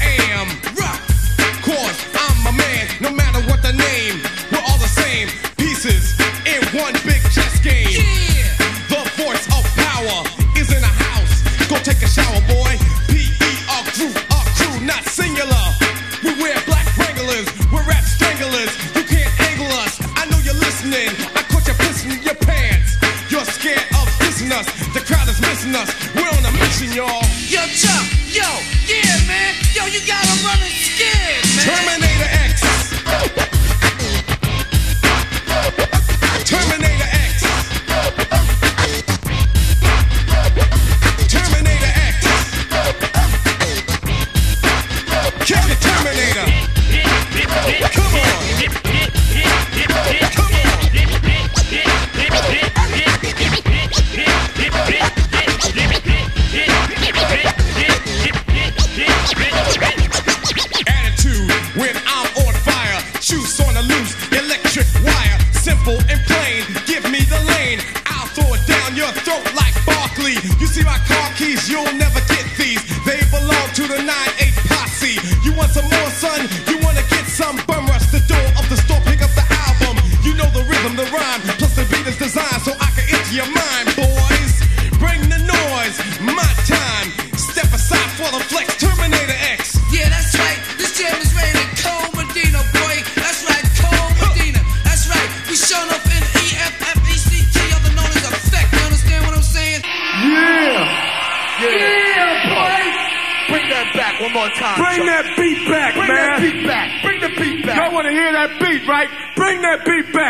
that 108.52 108.60
beat, 108.60 108.88
right? 108.88 109.10
Bring 109.36 109.62
that 109.62 109.86
beat 109.86 110.14
back. 110.14 110.21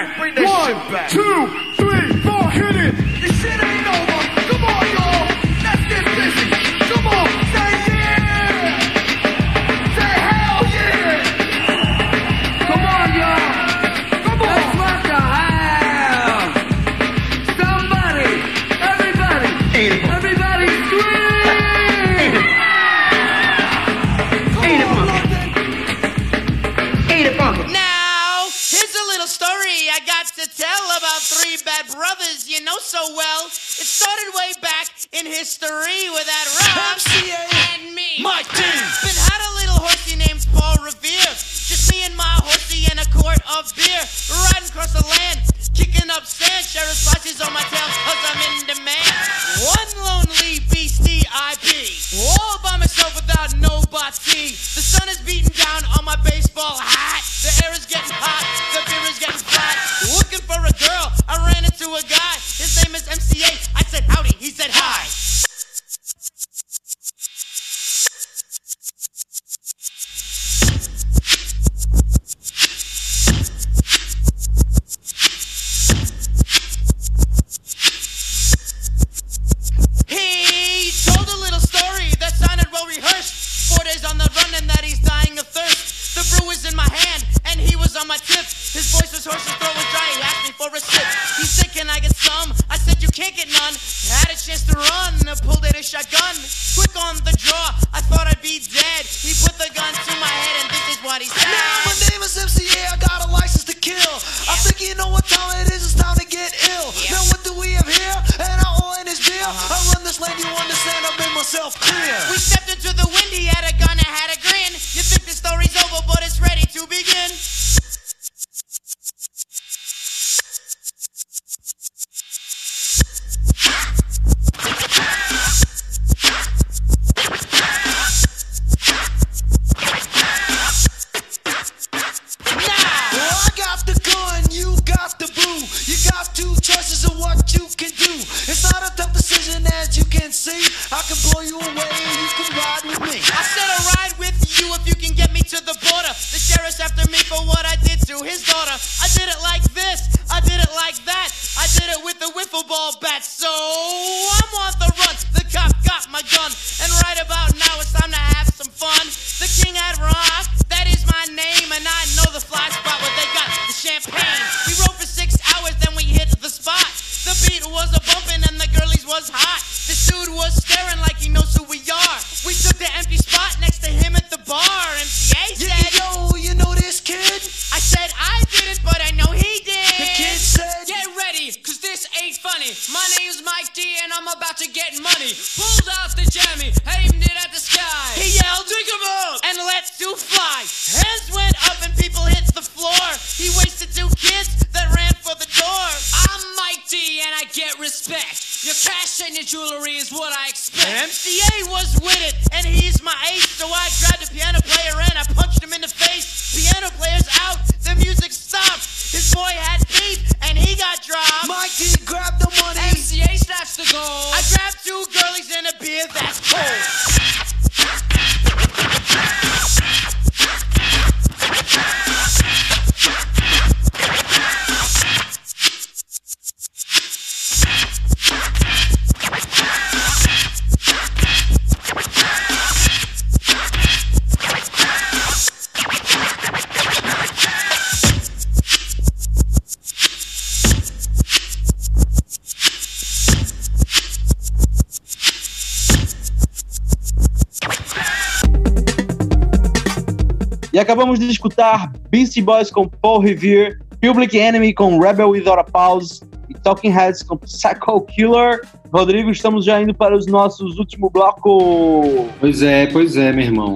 acabamos 250.82 251.20
de 251.20 251.30
escutar 251.30 251.92
Beastie 252.10 252.42
Boys 252.42 252.70
com 252.70 252.88
Paul 252.88 253.20
Revere, 253.20 253.78
Public 254.02 254.38
Enemy 254.38 254.74
com 254.74 255.00
Rebel 255.00 255.30
Without 255.30 255.60
a 255.60 255.64
Pause 255.64 256.22
e 256.50 256.54
Talking 256.54 256.90
Heads 256.90 257.24
com 257.24 257.38
Psycho 257.38 258.02
Killer. 258.02 258.62
Rodrigo, 258.92 259.30
estamos 259.30 259.64
já 259.64 259.82
indo 259.82 259.94
para 259.94 260.18
os 260.18 260.26
nossos 260.26 260.78
último 260.78 261.10
bloco. 261.10 262.28
Pois 262.40 262.62
é, 262.62 262.88
pois 262.88 263.16
é, 263.16 263.32
meu 263.32 263.46
irmão. 263.46 263.76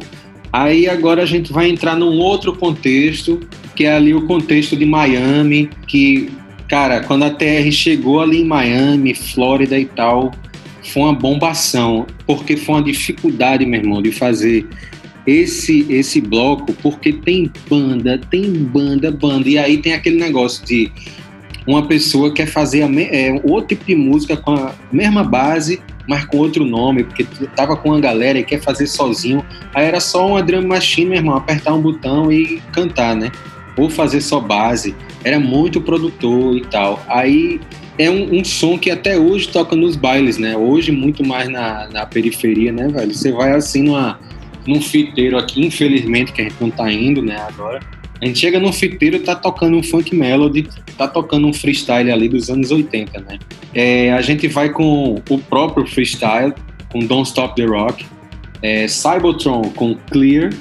Aí 0.52 0.88
agora 0.88 1.24
a 1.24 1.26
gente 1.26 1.54
vai 1.54 1.70
entrar 1.70 1.96
num 1.96 2.18
outro 2.18 2.56
contexto, 2.56 3.40
que 3.76 3.86
é 3.86 3.94
ali 3.94 4.14
o 4.14 4.26
contexto 4.26 4.76
de 4.76 4.86
Miami, 4.86 5.70
que, 5.86 6.32
cara, 6.68 7.02
quando 7.02 7.24
a 7.24 7.30
TR 7.30 7.70
chegou 7.72 8.22
ali 8.22 8.42
em 8.42 8.46
Miami, 8.46 9.14
Flórida 9.14 9.78
e 9.78 9.86
tal, 9.86 10.32
foi 10.82 11.04
uma 11.04 11.14
bombação, 11.14 12.06
porque 12.26 12.56
foi 12.56 12.76
uma 12.76 12.84
dificuldade, 12.84 13.66
meu 13.66 13.82
irmão, 13.82 14.02
de 14.02 14.12
fazer 14.12 14.68
esse 15.26 15.86
esse 15.90 16.22
bloco 16.22 16.74
porque 16.74 17.14
tem 17.14 17.52
banda, 17.70 18.20
tem 18.30 18.52
banda, 18.52 19.12
banda 19.12 19.50
e 19.50 19.58
aí 19.58 19.78
tem 19.78 19.94
aquele 19.94 20.18
negócio 20.18 20.66
de 20.66 20.92
uma 21.68 21.88
pessoa 21.88 22.32
quer 22.32 22.46
fazer 22.46 22.84
a, 22.84 23.02
é, 23.02 23.42
outro 23.44 23.70
tipo 23.70 23.86
de 23.86 23.96
música 23.96 24.38
com 24.38 24.52
a 24.52 24.74
mesma 24.92 25.24
base, 25.24 25.82
mas 26.08 26.26
com 26.26 26.38
outro 26.38 26.64
nome, 26.64 27.04
porque 27.04 27.26
tava 27.56 27.76
com 27.76 27.90
uma 27.90 28.00
galera 28.00 28.38
e 28.38 28.44
quer 28.44 28.62
fazer 28.62 28.88
sozinho. 28.88 29.44
Aí 29.74 29.86
era 29.86 30.00
só 30.00 30.28
uma 30.28 30.44
drum 30.44 30.68
machine, 30.68 31.10
meu 31.10 31.18
irmão, 31.18 31.36
apertar 31.36 31.74
um 31.74 31.82
botão 31.82 32.32
e 32.32 32.62
cantar, 32.72 33.16
né? 33.16 33.32
Ou 33.78 33.90
fazer 33.90 34.22
só 34.22 34.40
base. 34.40 34.96
Era 35.24 35.40
muito 35.40 35.82
produtor 35.82 36.56
e 36.56 36.62
tal. 36.62 37.04
Aí 37.08 37.60
é 37.98 38.10
um, 38.12 38.40
um, 38.40 38.46
som 38.46 38.78
que 38.78 38.92
até 38.92 39.18
hoje 39.18 39.48
toca 39.48 39.76
nos 39.76 39.96
bailes, 39.96 40.38
né? 40.38 40.56
Hoje 40.56 40.92
muito 40.92 41.26
mais 41.26 41.50
na, 41.50 41.88
na 41.88 42.06
periferia, 42.06 42.72
né, 42.72 42.88
velho? 42.88 43.14
Você 43.14 43.32
vai 43.32 43.52
assim 43.54 43.84
numa 43.84 44.20
num 44.68 44.82
fiteiro 44.82 45.38
aqui, 45.38 45.66
infelizmente, 45.66 46.32
que 46.32 46.42
a 46.42 46.44
gente 46.46 46.56
não 46.60 46.70
tá 46.70 46.92
indo, 46.92 47.22
né, 47.22 47.38
agora. 47.48 47.80
A 48.22 48.26
gente 48.26 48.40
chega 48.40 48.60
num 48.60 48.72
fiteiro, 48.72 49.20
tá 49.20 49.36
tocando 49.36 49.78
um 49.78 49.84
funk 49.84 50.16
melody, 50.16 50.68
tá 50.98 51.08
tocando 51.08 51.48
um 51.48 51.54
freestyle 51.54 52.12
ali 52.12 52.30
dos 52.30 52.50
anos 52.50 52.72
80, 52.72 53.20
né? 53.20 53.40
É, 53.74 54.14
a 54.14 54.22
gente 54.22 54.48
vai 54.48 54.70
com 54.70 55.22
o 55.30 55.38
próprio 55.38 55.86
freestyle, 55.86 56.54
com 56.92 57.00
Don't 57.00 57.28
Stop 57.28 57.56
the 57.56 57.66
Rock, 57.66 58.06
é, 58.62 58.88
Cybotron 58.88 59.64
com 59.76 59.96
Clear 60.10 60.52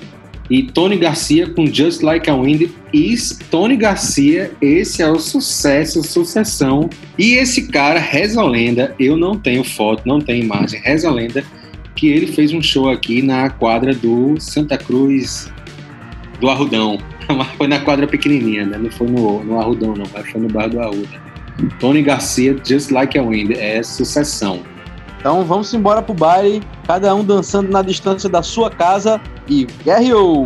e 0.50 0.62
Tony 0.62 0.96
Garcia 0.98 1.48
com 1.48 1.66
Just 1.66 2.02
Like 2.02 2.28
a 2.28 2.34
Wind. 2.34 2.68
E 2.92 3.14
Tony 3.50 3.76
Garcia, 3.76 4.52
esse 4.60 5.02
é 5.02 5.08
o 5.08 5.18
sucesso, 5.18 6.02
sucessão. 6.02 6.90
E 7.18 7.34
esse 7.34 7.68
cara, 7.68 7.98
reza 7.98 8.42
lenda, 8.42 8.94
eu 8.98 9.16
não 9.16 9.36
tenho 9.38 9.64
foto, 9.64 10.02
não 10.06 10.20
tenho 10.20 10.44
imagem, 10.44 10.80
reza 10.80 11.10
lenda 11.10 11.44
que 11.94 12.08
ele 12.08 12.26
fez 12.26 12.52
um 12.52 12.62
show 12.62 12.88
aqui 12.88 13.22
na 13.22 13.50
quadra 13.50 13.94
do 13.94 14.38
Santa 14.40 14.76
Cruz 14.76 15.52
do 16.40 16.48
Arrudão. 16.48 16.98
Mas 17.28 17.48
foi 17.56 17.66
na 17.66 17.80
quadra 17.80 18.06
pequenininha, 18.06 18.66
né? 18.66 18.78
Não 18.78 18.90
foi 18.90 19.06
no, 19.08 19.44
no 19.44 19.60
Arrudão, 19.60 19.94
não. 19.94 20.06
Mas 20.12 20.30
foi 20.30 20.40
no 20.40 20.48
bairro 20.48 20.70
do 20.70 20.80
Arruda. 20.80 21.24
Tony 21.78 22.02
Garcia, 22.02 22.56
Just 22.64 22.90
Like 22.90 23.18
a 23.18 23.22
Wind. 23.22 23.52
É 23.52 23.82
sucessão. 23.82 24.60
Então 25.18 25.42
vamos 25.42 25.72
embora 25.72 26.02
pro 26.02 26.12
baile, 26.12 26.62
cada 26.86 27.14
um 27.14 27.24
dançando 27.24 27.70
na 27.70 27.80
distância 27.80 28.28
da 28.28 28.42
sua 28.42 28.68
casa 28.68 29.18
e 29.48 29.66
guerreou! 29.82 30.44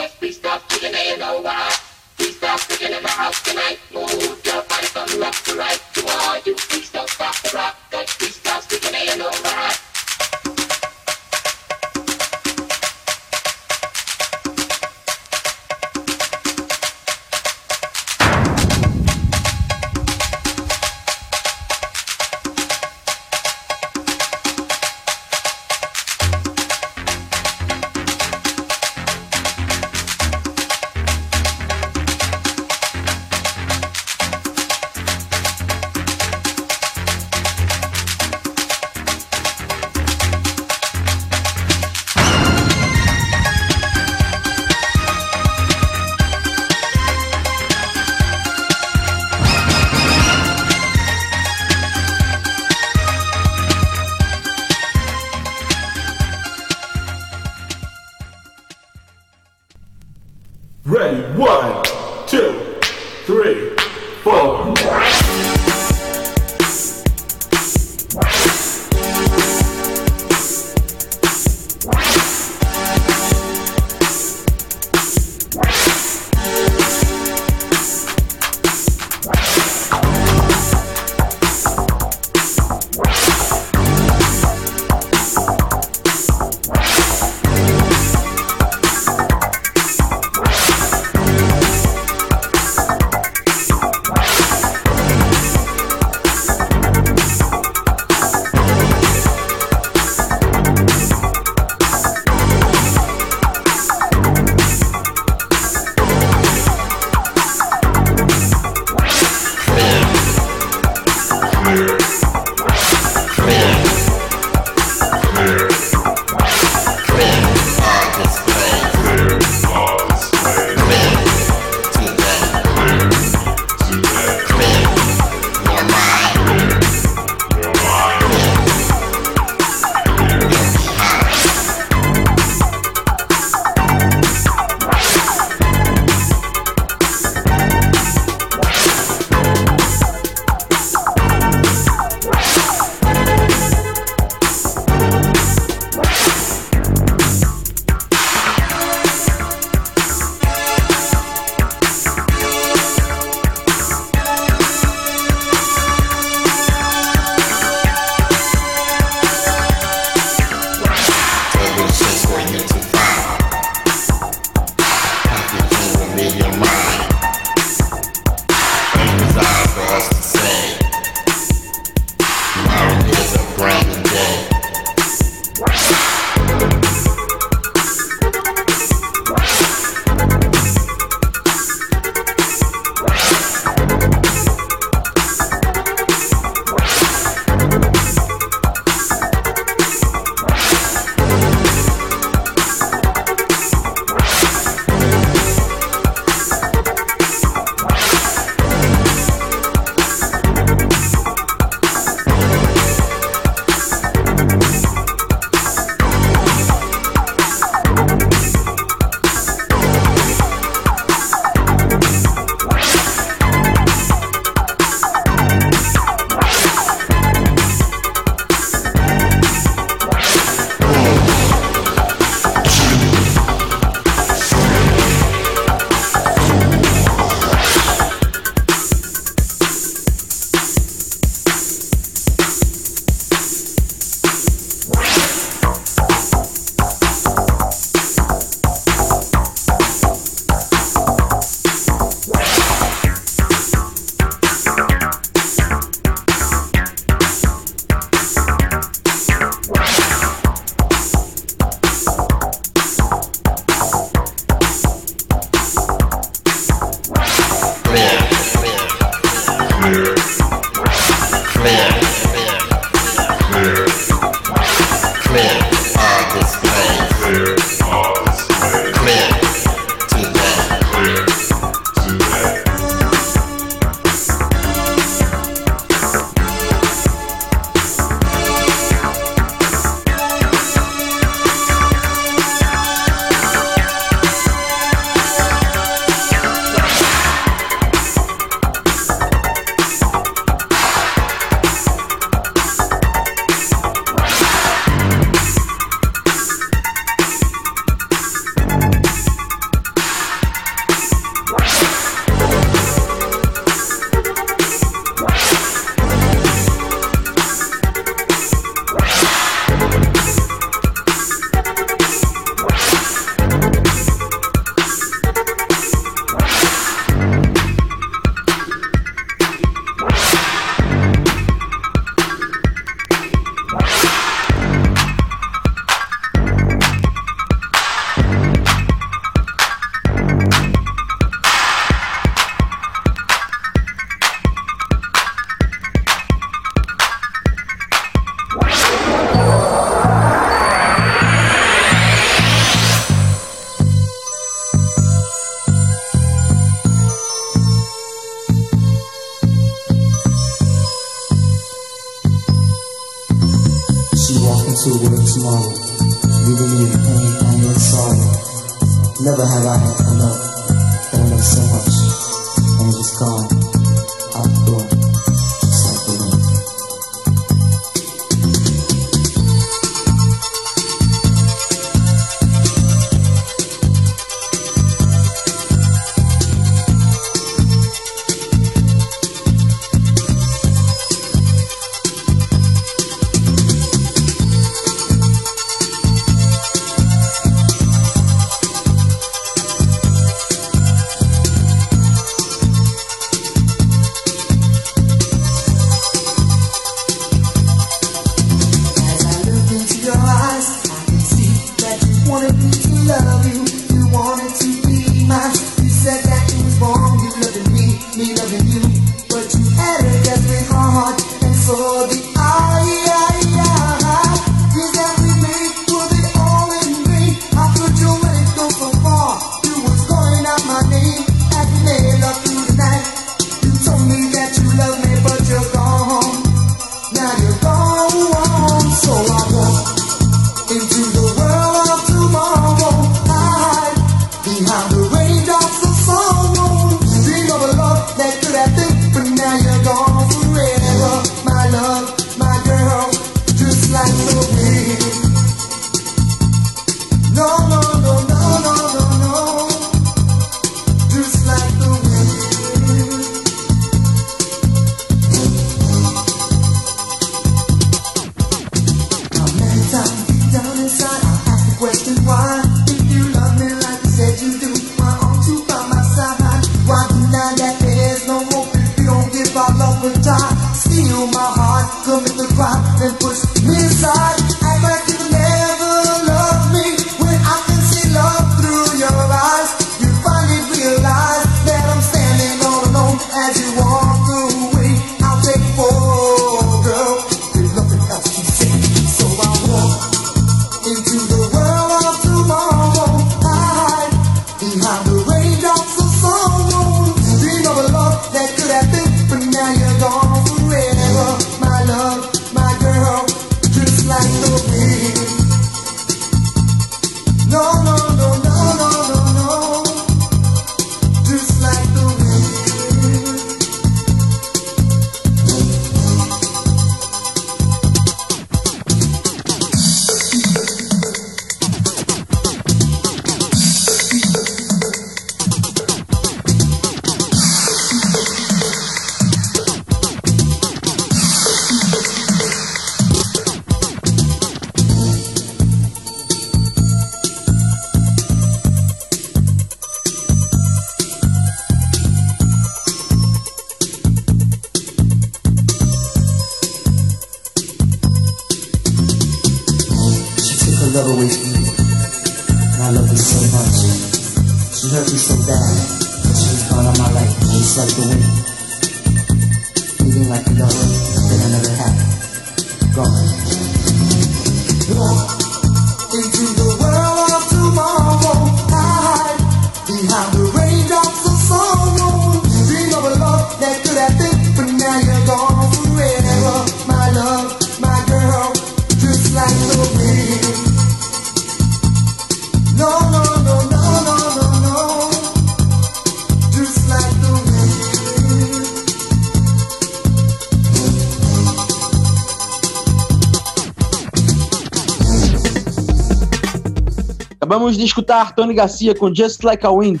de 597.78 597.84
escutar 597.84 598.34
Tony 598.34 598.54
Garcia 598.54 598.92
com 598.92 599.14
Just 599.14 599.44
Like 599.44 599.64
a 599.64 599.70
Wind, 599.70 600.00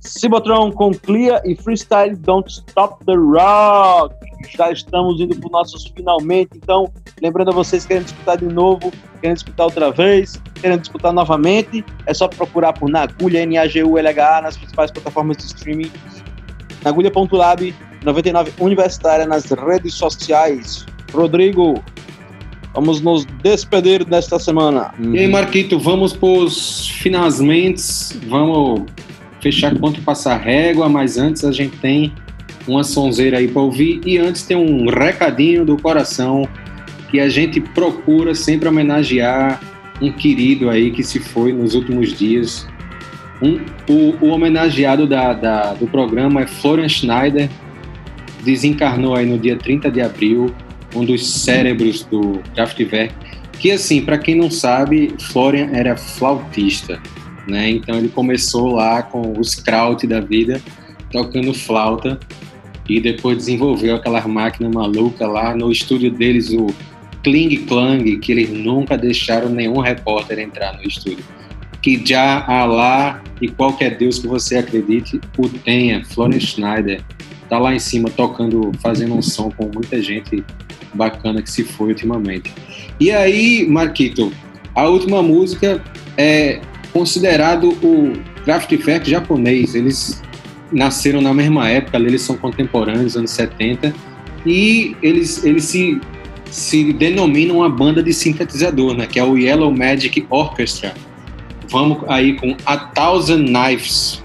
Cibotron 0.00 0.72
com 0.72 0.92
Clear 0.92 1.42
e 1.44 1.54
Freestyle 1.54 2.16
Don't 2.16 2.50
Stop 2.50 3.04
the 3.04 3.14
Rock. 3.14 4.14
Já 4.56 4.72
estamos 4.72 5.20
indo 5.20 5.36
para 5.36 5.46
o 5.46 5.52
nossos 5.52 5.92
finalmente, 5.94 6.52
então 6.56 6.90
lembrando 7.20 7.50
a 7.50 7.52
vocês 7.52 7.84
querendo 7.84 8.06
escutar 8.06 8.38
de 8.38 8.46
novo, 8.46 8.90
querendo 9.20 9.36
escutar 9.36 9.64
outra 9.64 9.90
vez, 9.90 10.40
querendo 10.54 10.80
escutar 10.80 11.12
novamente, 11.12 11.84
é 12.06 12.14
só 12.14 12.26
procurar 12.26 12.72
por 12.72 12.88
Nagulha, 12.88 13.42
N-A-G-U-L-H, 13.42 14.40
nas 14.40 14.56
principais 14.56 14.90
plataformas 14.90 15.36
de 15.36 15.44
streaming, 15.44 15.92
nagulha.lab, 16.82 17.74
99 18.02 18.52
Universitária 18.58 19.26
nas 19.26 19.50
redes 19.50 19.92
sociais. 19.92 20.86
Rodrigo, 21.12 21.74
Vamos 22.74 23.00
nos 23.00 23.26
despedir 23.42 24.04
desta 24.04 24.38
semana. 24.38 24.94
E 24.98 25.18
aí, 25.18 25.28
Marquito, 25.28 25.78
vamos 25.78 26.12
para 26.14 26.28
os 26.28 26.88
finalmente. 26.88 27.82
Vamos 28.26 28.86
fechar 29.40 29.78
quanto 29.78 30.00
passar 30.02 30.36
régua, 30.38 30.88
mas 30.88 31.18
antes 31.18 31.44
a 31.44 31.52
gente 31.52 31.76
tem 31.78 32.12
uma 32.66 32.82
sonzeira 32.82 33.38
aí 33.38 33.48
para 33.48 33.60
ouvir. 33.60 34.00
E 34.06 34.16
antes 34.18 34.42
tem 34.42 34.56
um 34.56 34.88
recadinho 34.88 35.64
do 35.64 35.76
coração 35.76 36.48
que 37.10 37.20
a 37.20 37.28
gente 37.28 37.60
procura 37.60 38.34
sempre 38.34 38.68
homenagear 38.68 39.60
um 40.00 40.10
querido 40.10 40.70
aí 40.70 40.90
que 40.90 41.02
se 41.02 41.18
foi 41.20 41.52
nos 41.52 41.74
últimos 41.74 42.16
dias. 42.16 42.66
Um, 43.42 43.60
o, 43.88 44.26
o, 44.26 44.28
homenageado 44.28 45.06
da, 45.06 45.32
da, 45.32 45.74
do 45.74 45.86
programa 45.86 46.42
é 46.42 46.46
Florian 46.46 46.88
Schneider, 46.88 47.50
desencarnou 48.42 49.14
aí 49.14 49.26
no 49.26 49.38
dia 49.38 49.56
30 49.56 49.90
de 49.90 50.00
abril 50.00 50.54
um 50.94 51.04
dos 51.04 51.26
cérebros 51.26 52.04
do 52.04 52.40
Kraftwerk, 52.54 53.14
que 53.58 53.70
assim, 53.70 54.02
para 54.02 54.18
quem 54.18 54.34
não 54.34 54.50
sabe, 54.50 55.14
Florian 55.20 55.70
era 55.72 55.96
flautista, 55.96 57.00
né? 57.46 57.70
Então 57.70 57.96
ele 57.96 58.08
começou 58.08 58.74
lá 58.74 59.02
com 59.02 59.38
os 59.38 59.54
kraut 59.54 60.06
da 60.06 60.20
vida, 60.20 60.60
tocando 61.10 61.54
flauta 61.54 62.18
e 62.88 63.00
depois 63.00 63.36
desenvolveu 63.36 63.94
aquela 63.94 64.26
máquina 64.26 64.68
maluca 64.68 65.26
lá 65.26 65.54
no 65.54 65.70
estúdio 65.70 66.10
deles, 66.10 66.50
o 66.50 66.66
Kling 67.22 67.56
Klang, 67.66 68.18
que 68.18 68.32
eles 68.32 68.50
nunca 68.50 68.98
deixaram 68.98 69.48
nenhum 69.48 69.78
repórter 69.78 70.38
entrar 70.38 70.74
no 70.74 70.82
estúdio. 70.82 71.24
Que 71.80 72.00
já 72.04 72.44
Allah 72.46 73.22
e 73.40 73.48
qualquer 73.48 73.96
Deus 73.96 74.18
que 74.18 74.26
você 74.26 74.56
acredite 74.56 75.20
o 75.38 75.48
tenha, 75.48 76.04
Florian 76.04 76.40
Schneider 76.40 77.02
tá 77.52 77.58
lá 77.58 77.74
em 77.74 77.78
cima 77.78 78.08
tocando, 78.08 78.72
fazendo 78.80 79.14
um 79.14 79.20
som 79.20 79.50
com 79.50 79.70
muita 79.74 80.00
gente 80.00 80.42
bacana 80.94 81.42
que 81.42 81.50
se 81.50 81.62
foi 81.62 81.88
ultimamente. 81.88 82.50
E 82.98 83.10
aí, 83.10 83.66
Marquito, 83.68 84.32
a 84.74 84.88
última 84.88 85.22
música 85.22 85.84
é 86.16 86.62
considerado 86.94 87.68
o 87.82 88.14
Kraftwerk 88.46 89.10
japonês. 89.10 89.74
Eles 89.74 90.22
nasceram 90.72 91.20
na 91.20 91.34
mesma 91.34 91.68
época, 91.68 91.98
eles 91.98 92.22
são 92.22 92.38
contemporâneos, 92.38 93.18
anos 93.18 93.32
70, 93.32 93.94
e 94.46 94.96
eles, 95.02 95.44
eles 95.44 95.64
se, 95.64 96.00
se 96.50 96.90
denominam 96.94 97.58
uma 97.58 97.68
banda 97.68 98.02
de 98.02 98.14
sintetizador, 98.14 98.94
né, 98.96 99.06
que 99.06 99.18
é 99.18 99.24
o 99.24 99.36
Yellow 99.36 99.70
Magic 99.70 100.26
Orchestra. 100.30 100.94
Vamos 101.68 101.98
aí 102.08 102.32
com 102.32 102.56
A 102.64 102.78
Thousand 102.78 103.44
Knives, 103.44 104.22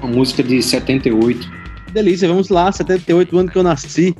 uma 0.00 0.10
música 0.10 0.42
de 0.42 0.62
78. 0.62 1.63
Delícia, 1.94 2.26
vamos 2.26 2.48
lá, 2.48 2.72
78 2.72 3.38
anos 3.38 3.52
que 3.52 3.58
eu 3.58 3.62
nasci. 3.62 4.16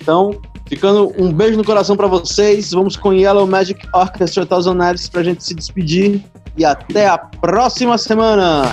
Então, 0.00 0.40
ficando 0.66 1.12
um 1.18 1.30
beijo 1.30 1.58
no 1.58 1.64
coração 1.64 1.94
pra 1.94 2.06
vocês. 2.06 2.70
Vamos 2.70 2.96
com 2.96 3.12
Yellow 3.12 3.46
Magic 3.46 3.86
Orchestra 3.92 4.46
Thousand 4.46 4.78
Knives 4.78 5.10
pra 5.10 5.22
gente 5.22 5.44
se 5.44 5.54
despedir. 5.54 6.24
E 6.56 6.64
até 6.64 7.06
a 7.06 7.18
próxima 7.18 7.98
semana! 7.98 8.72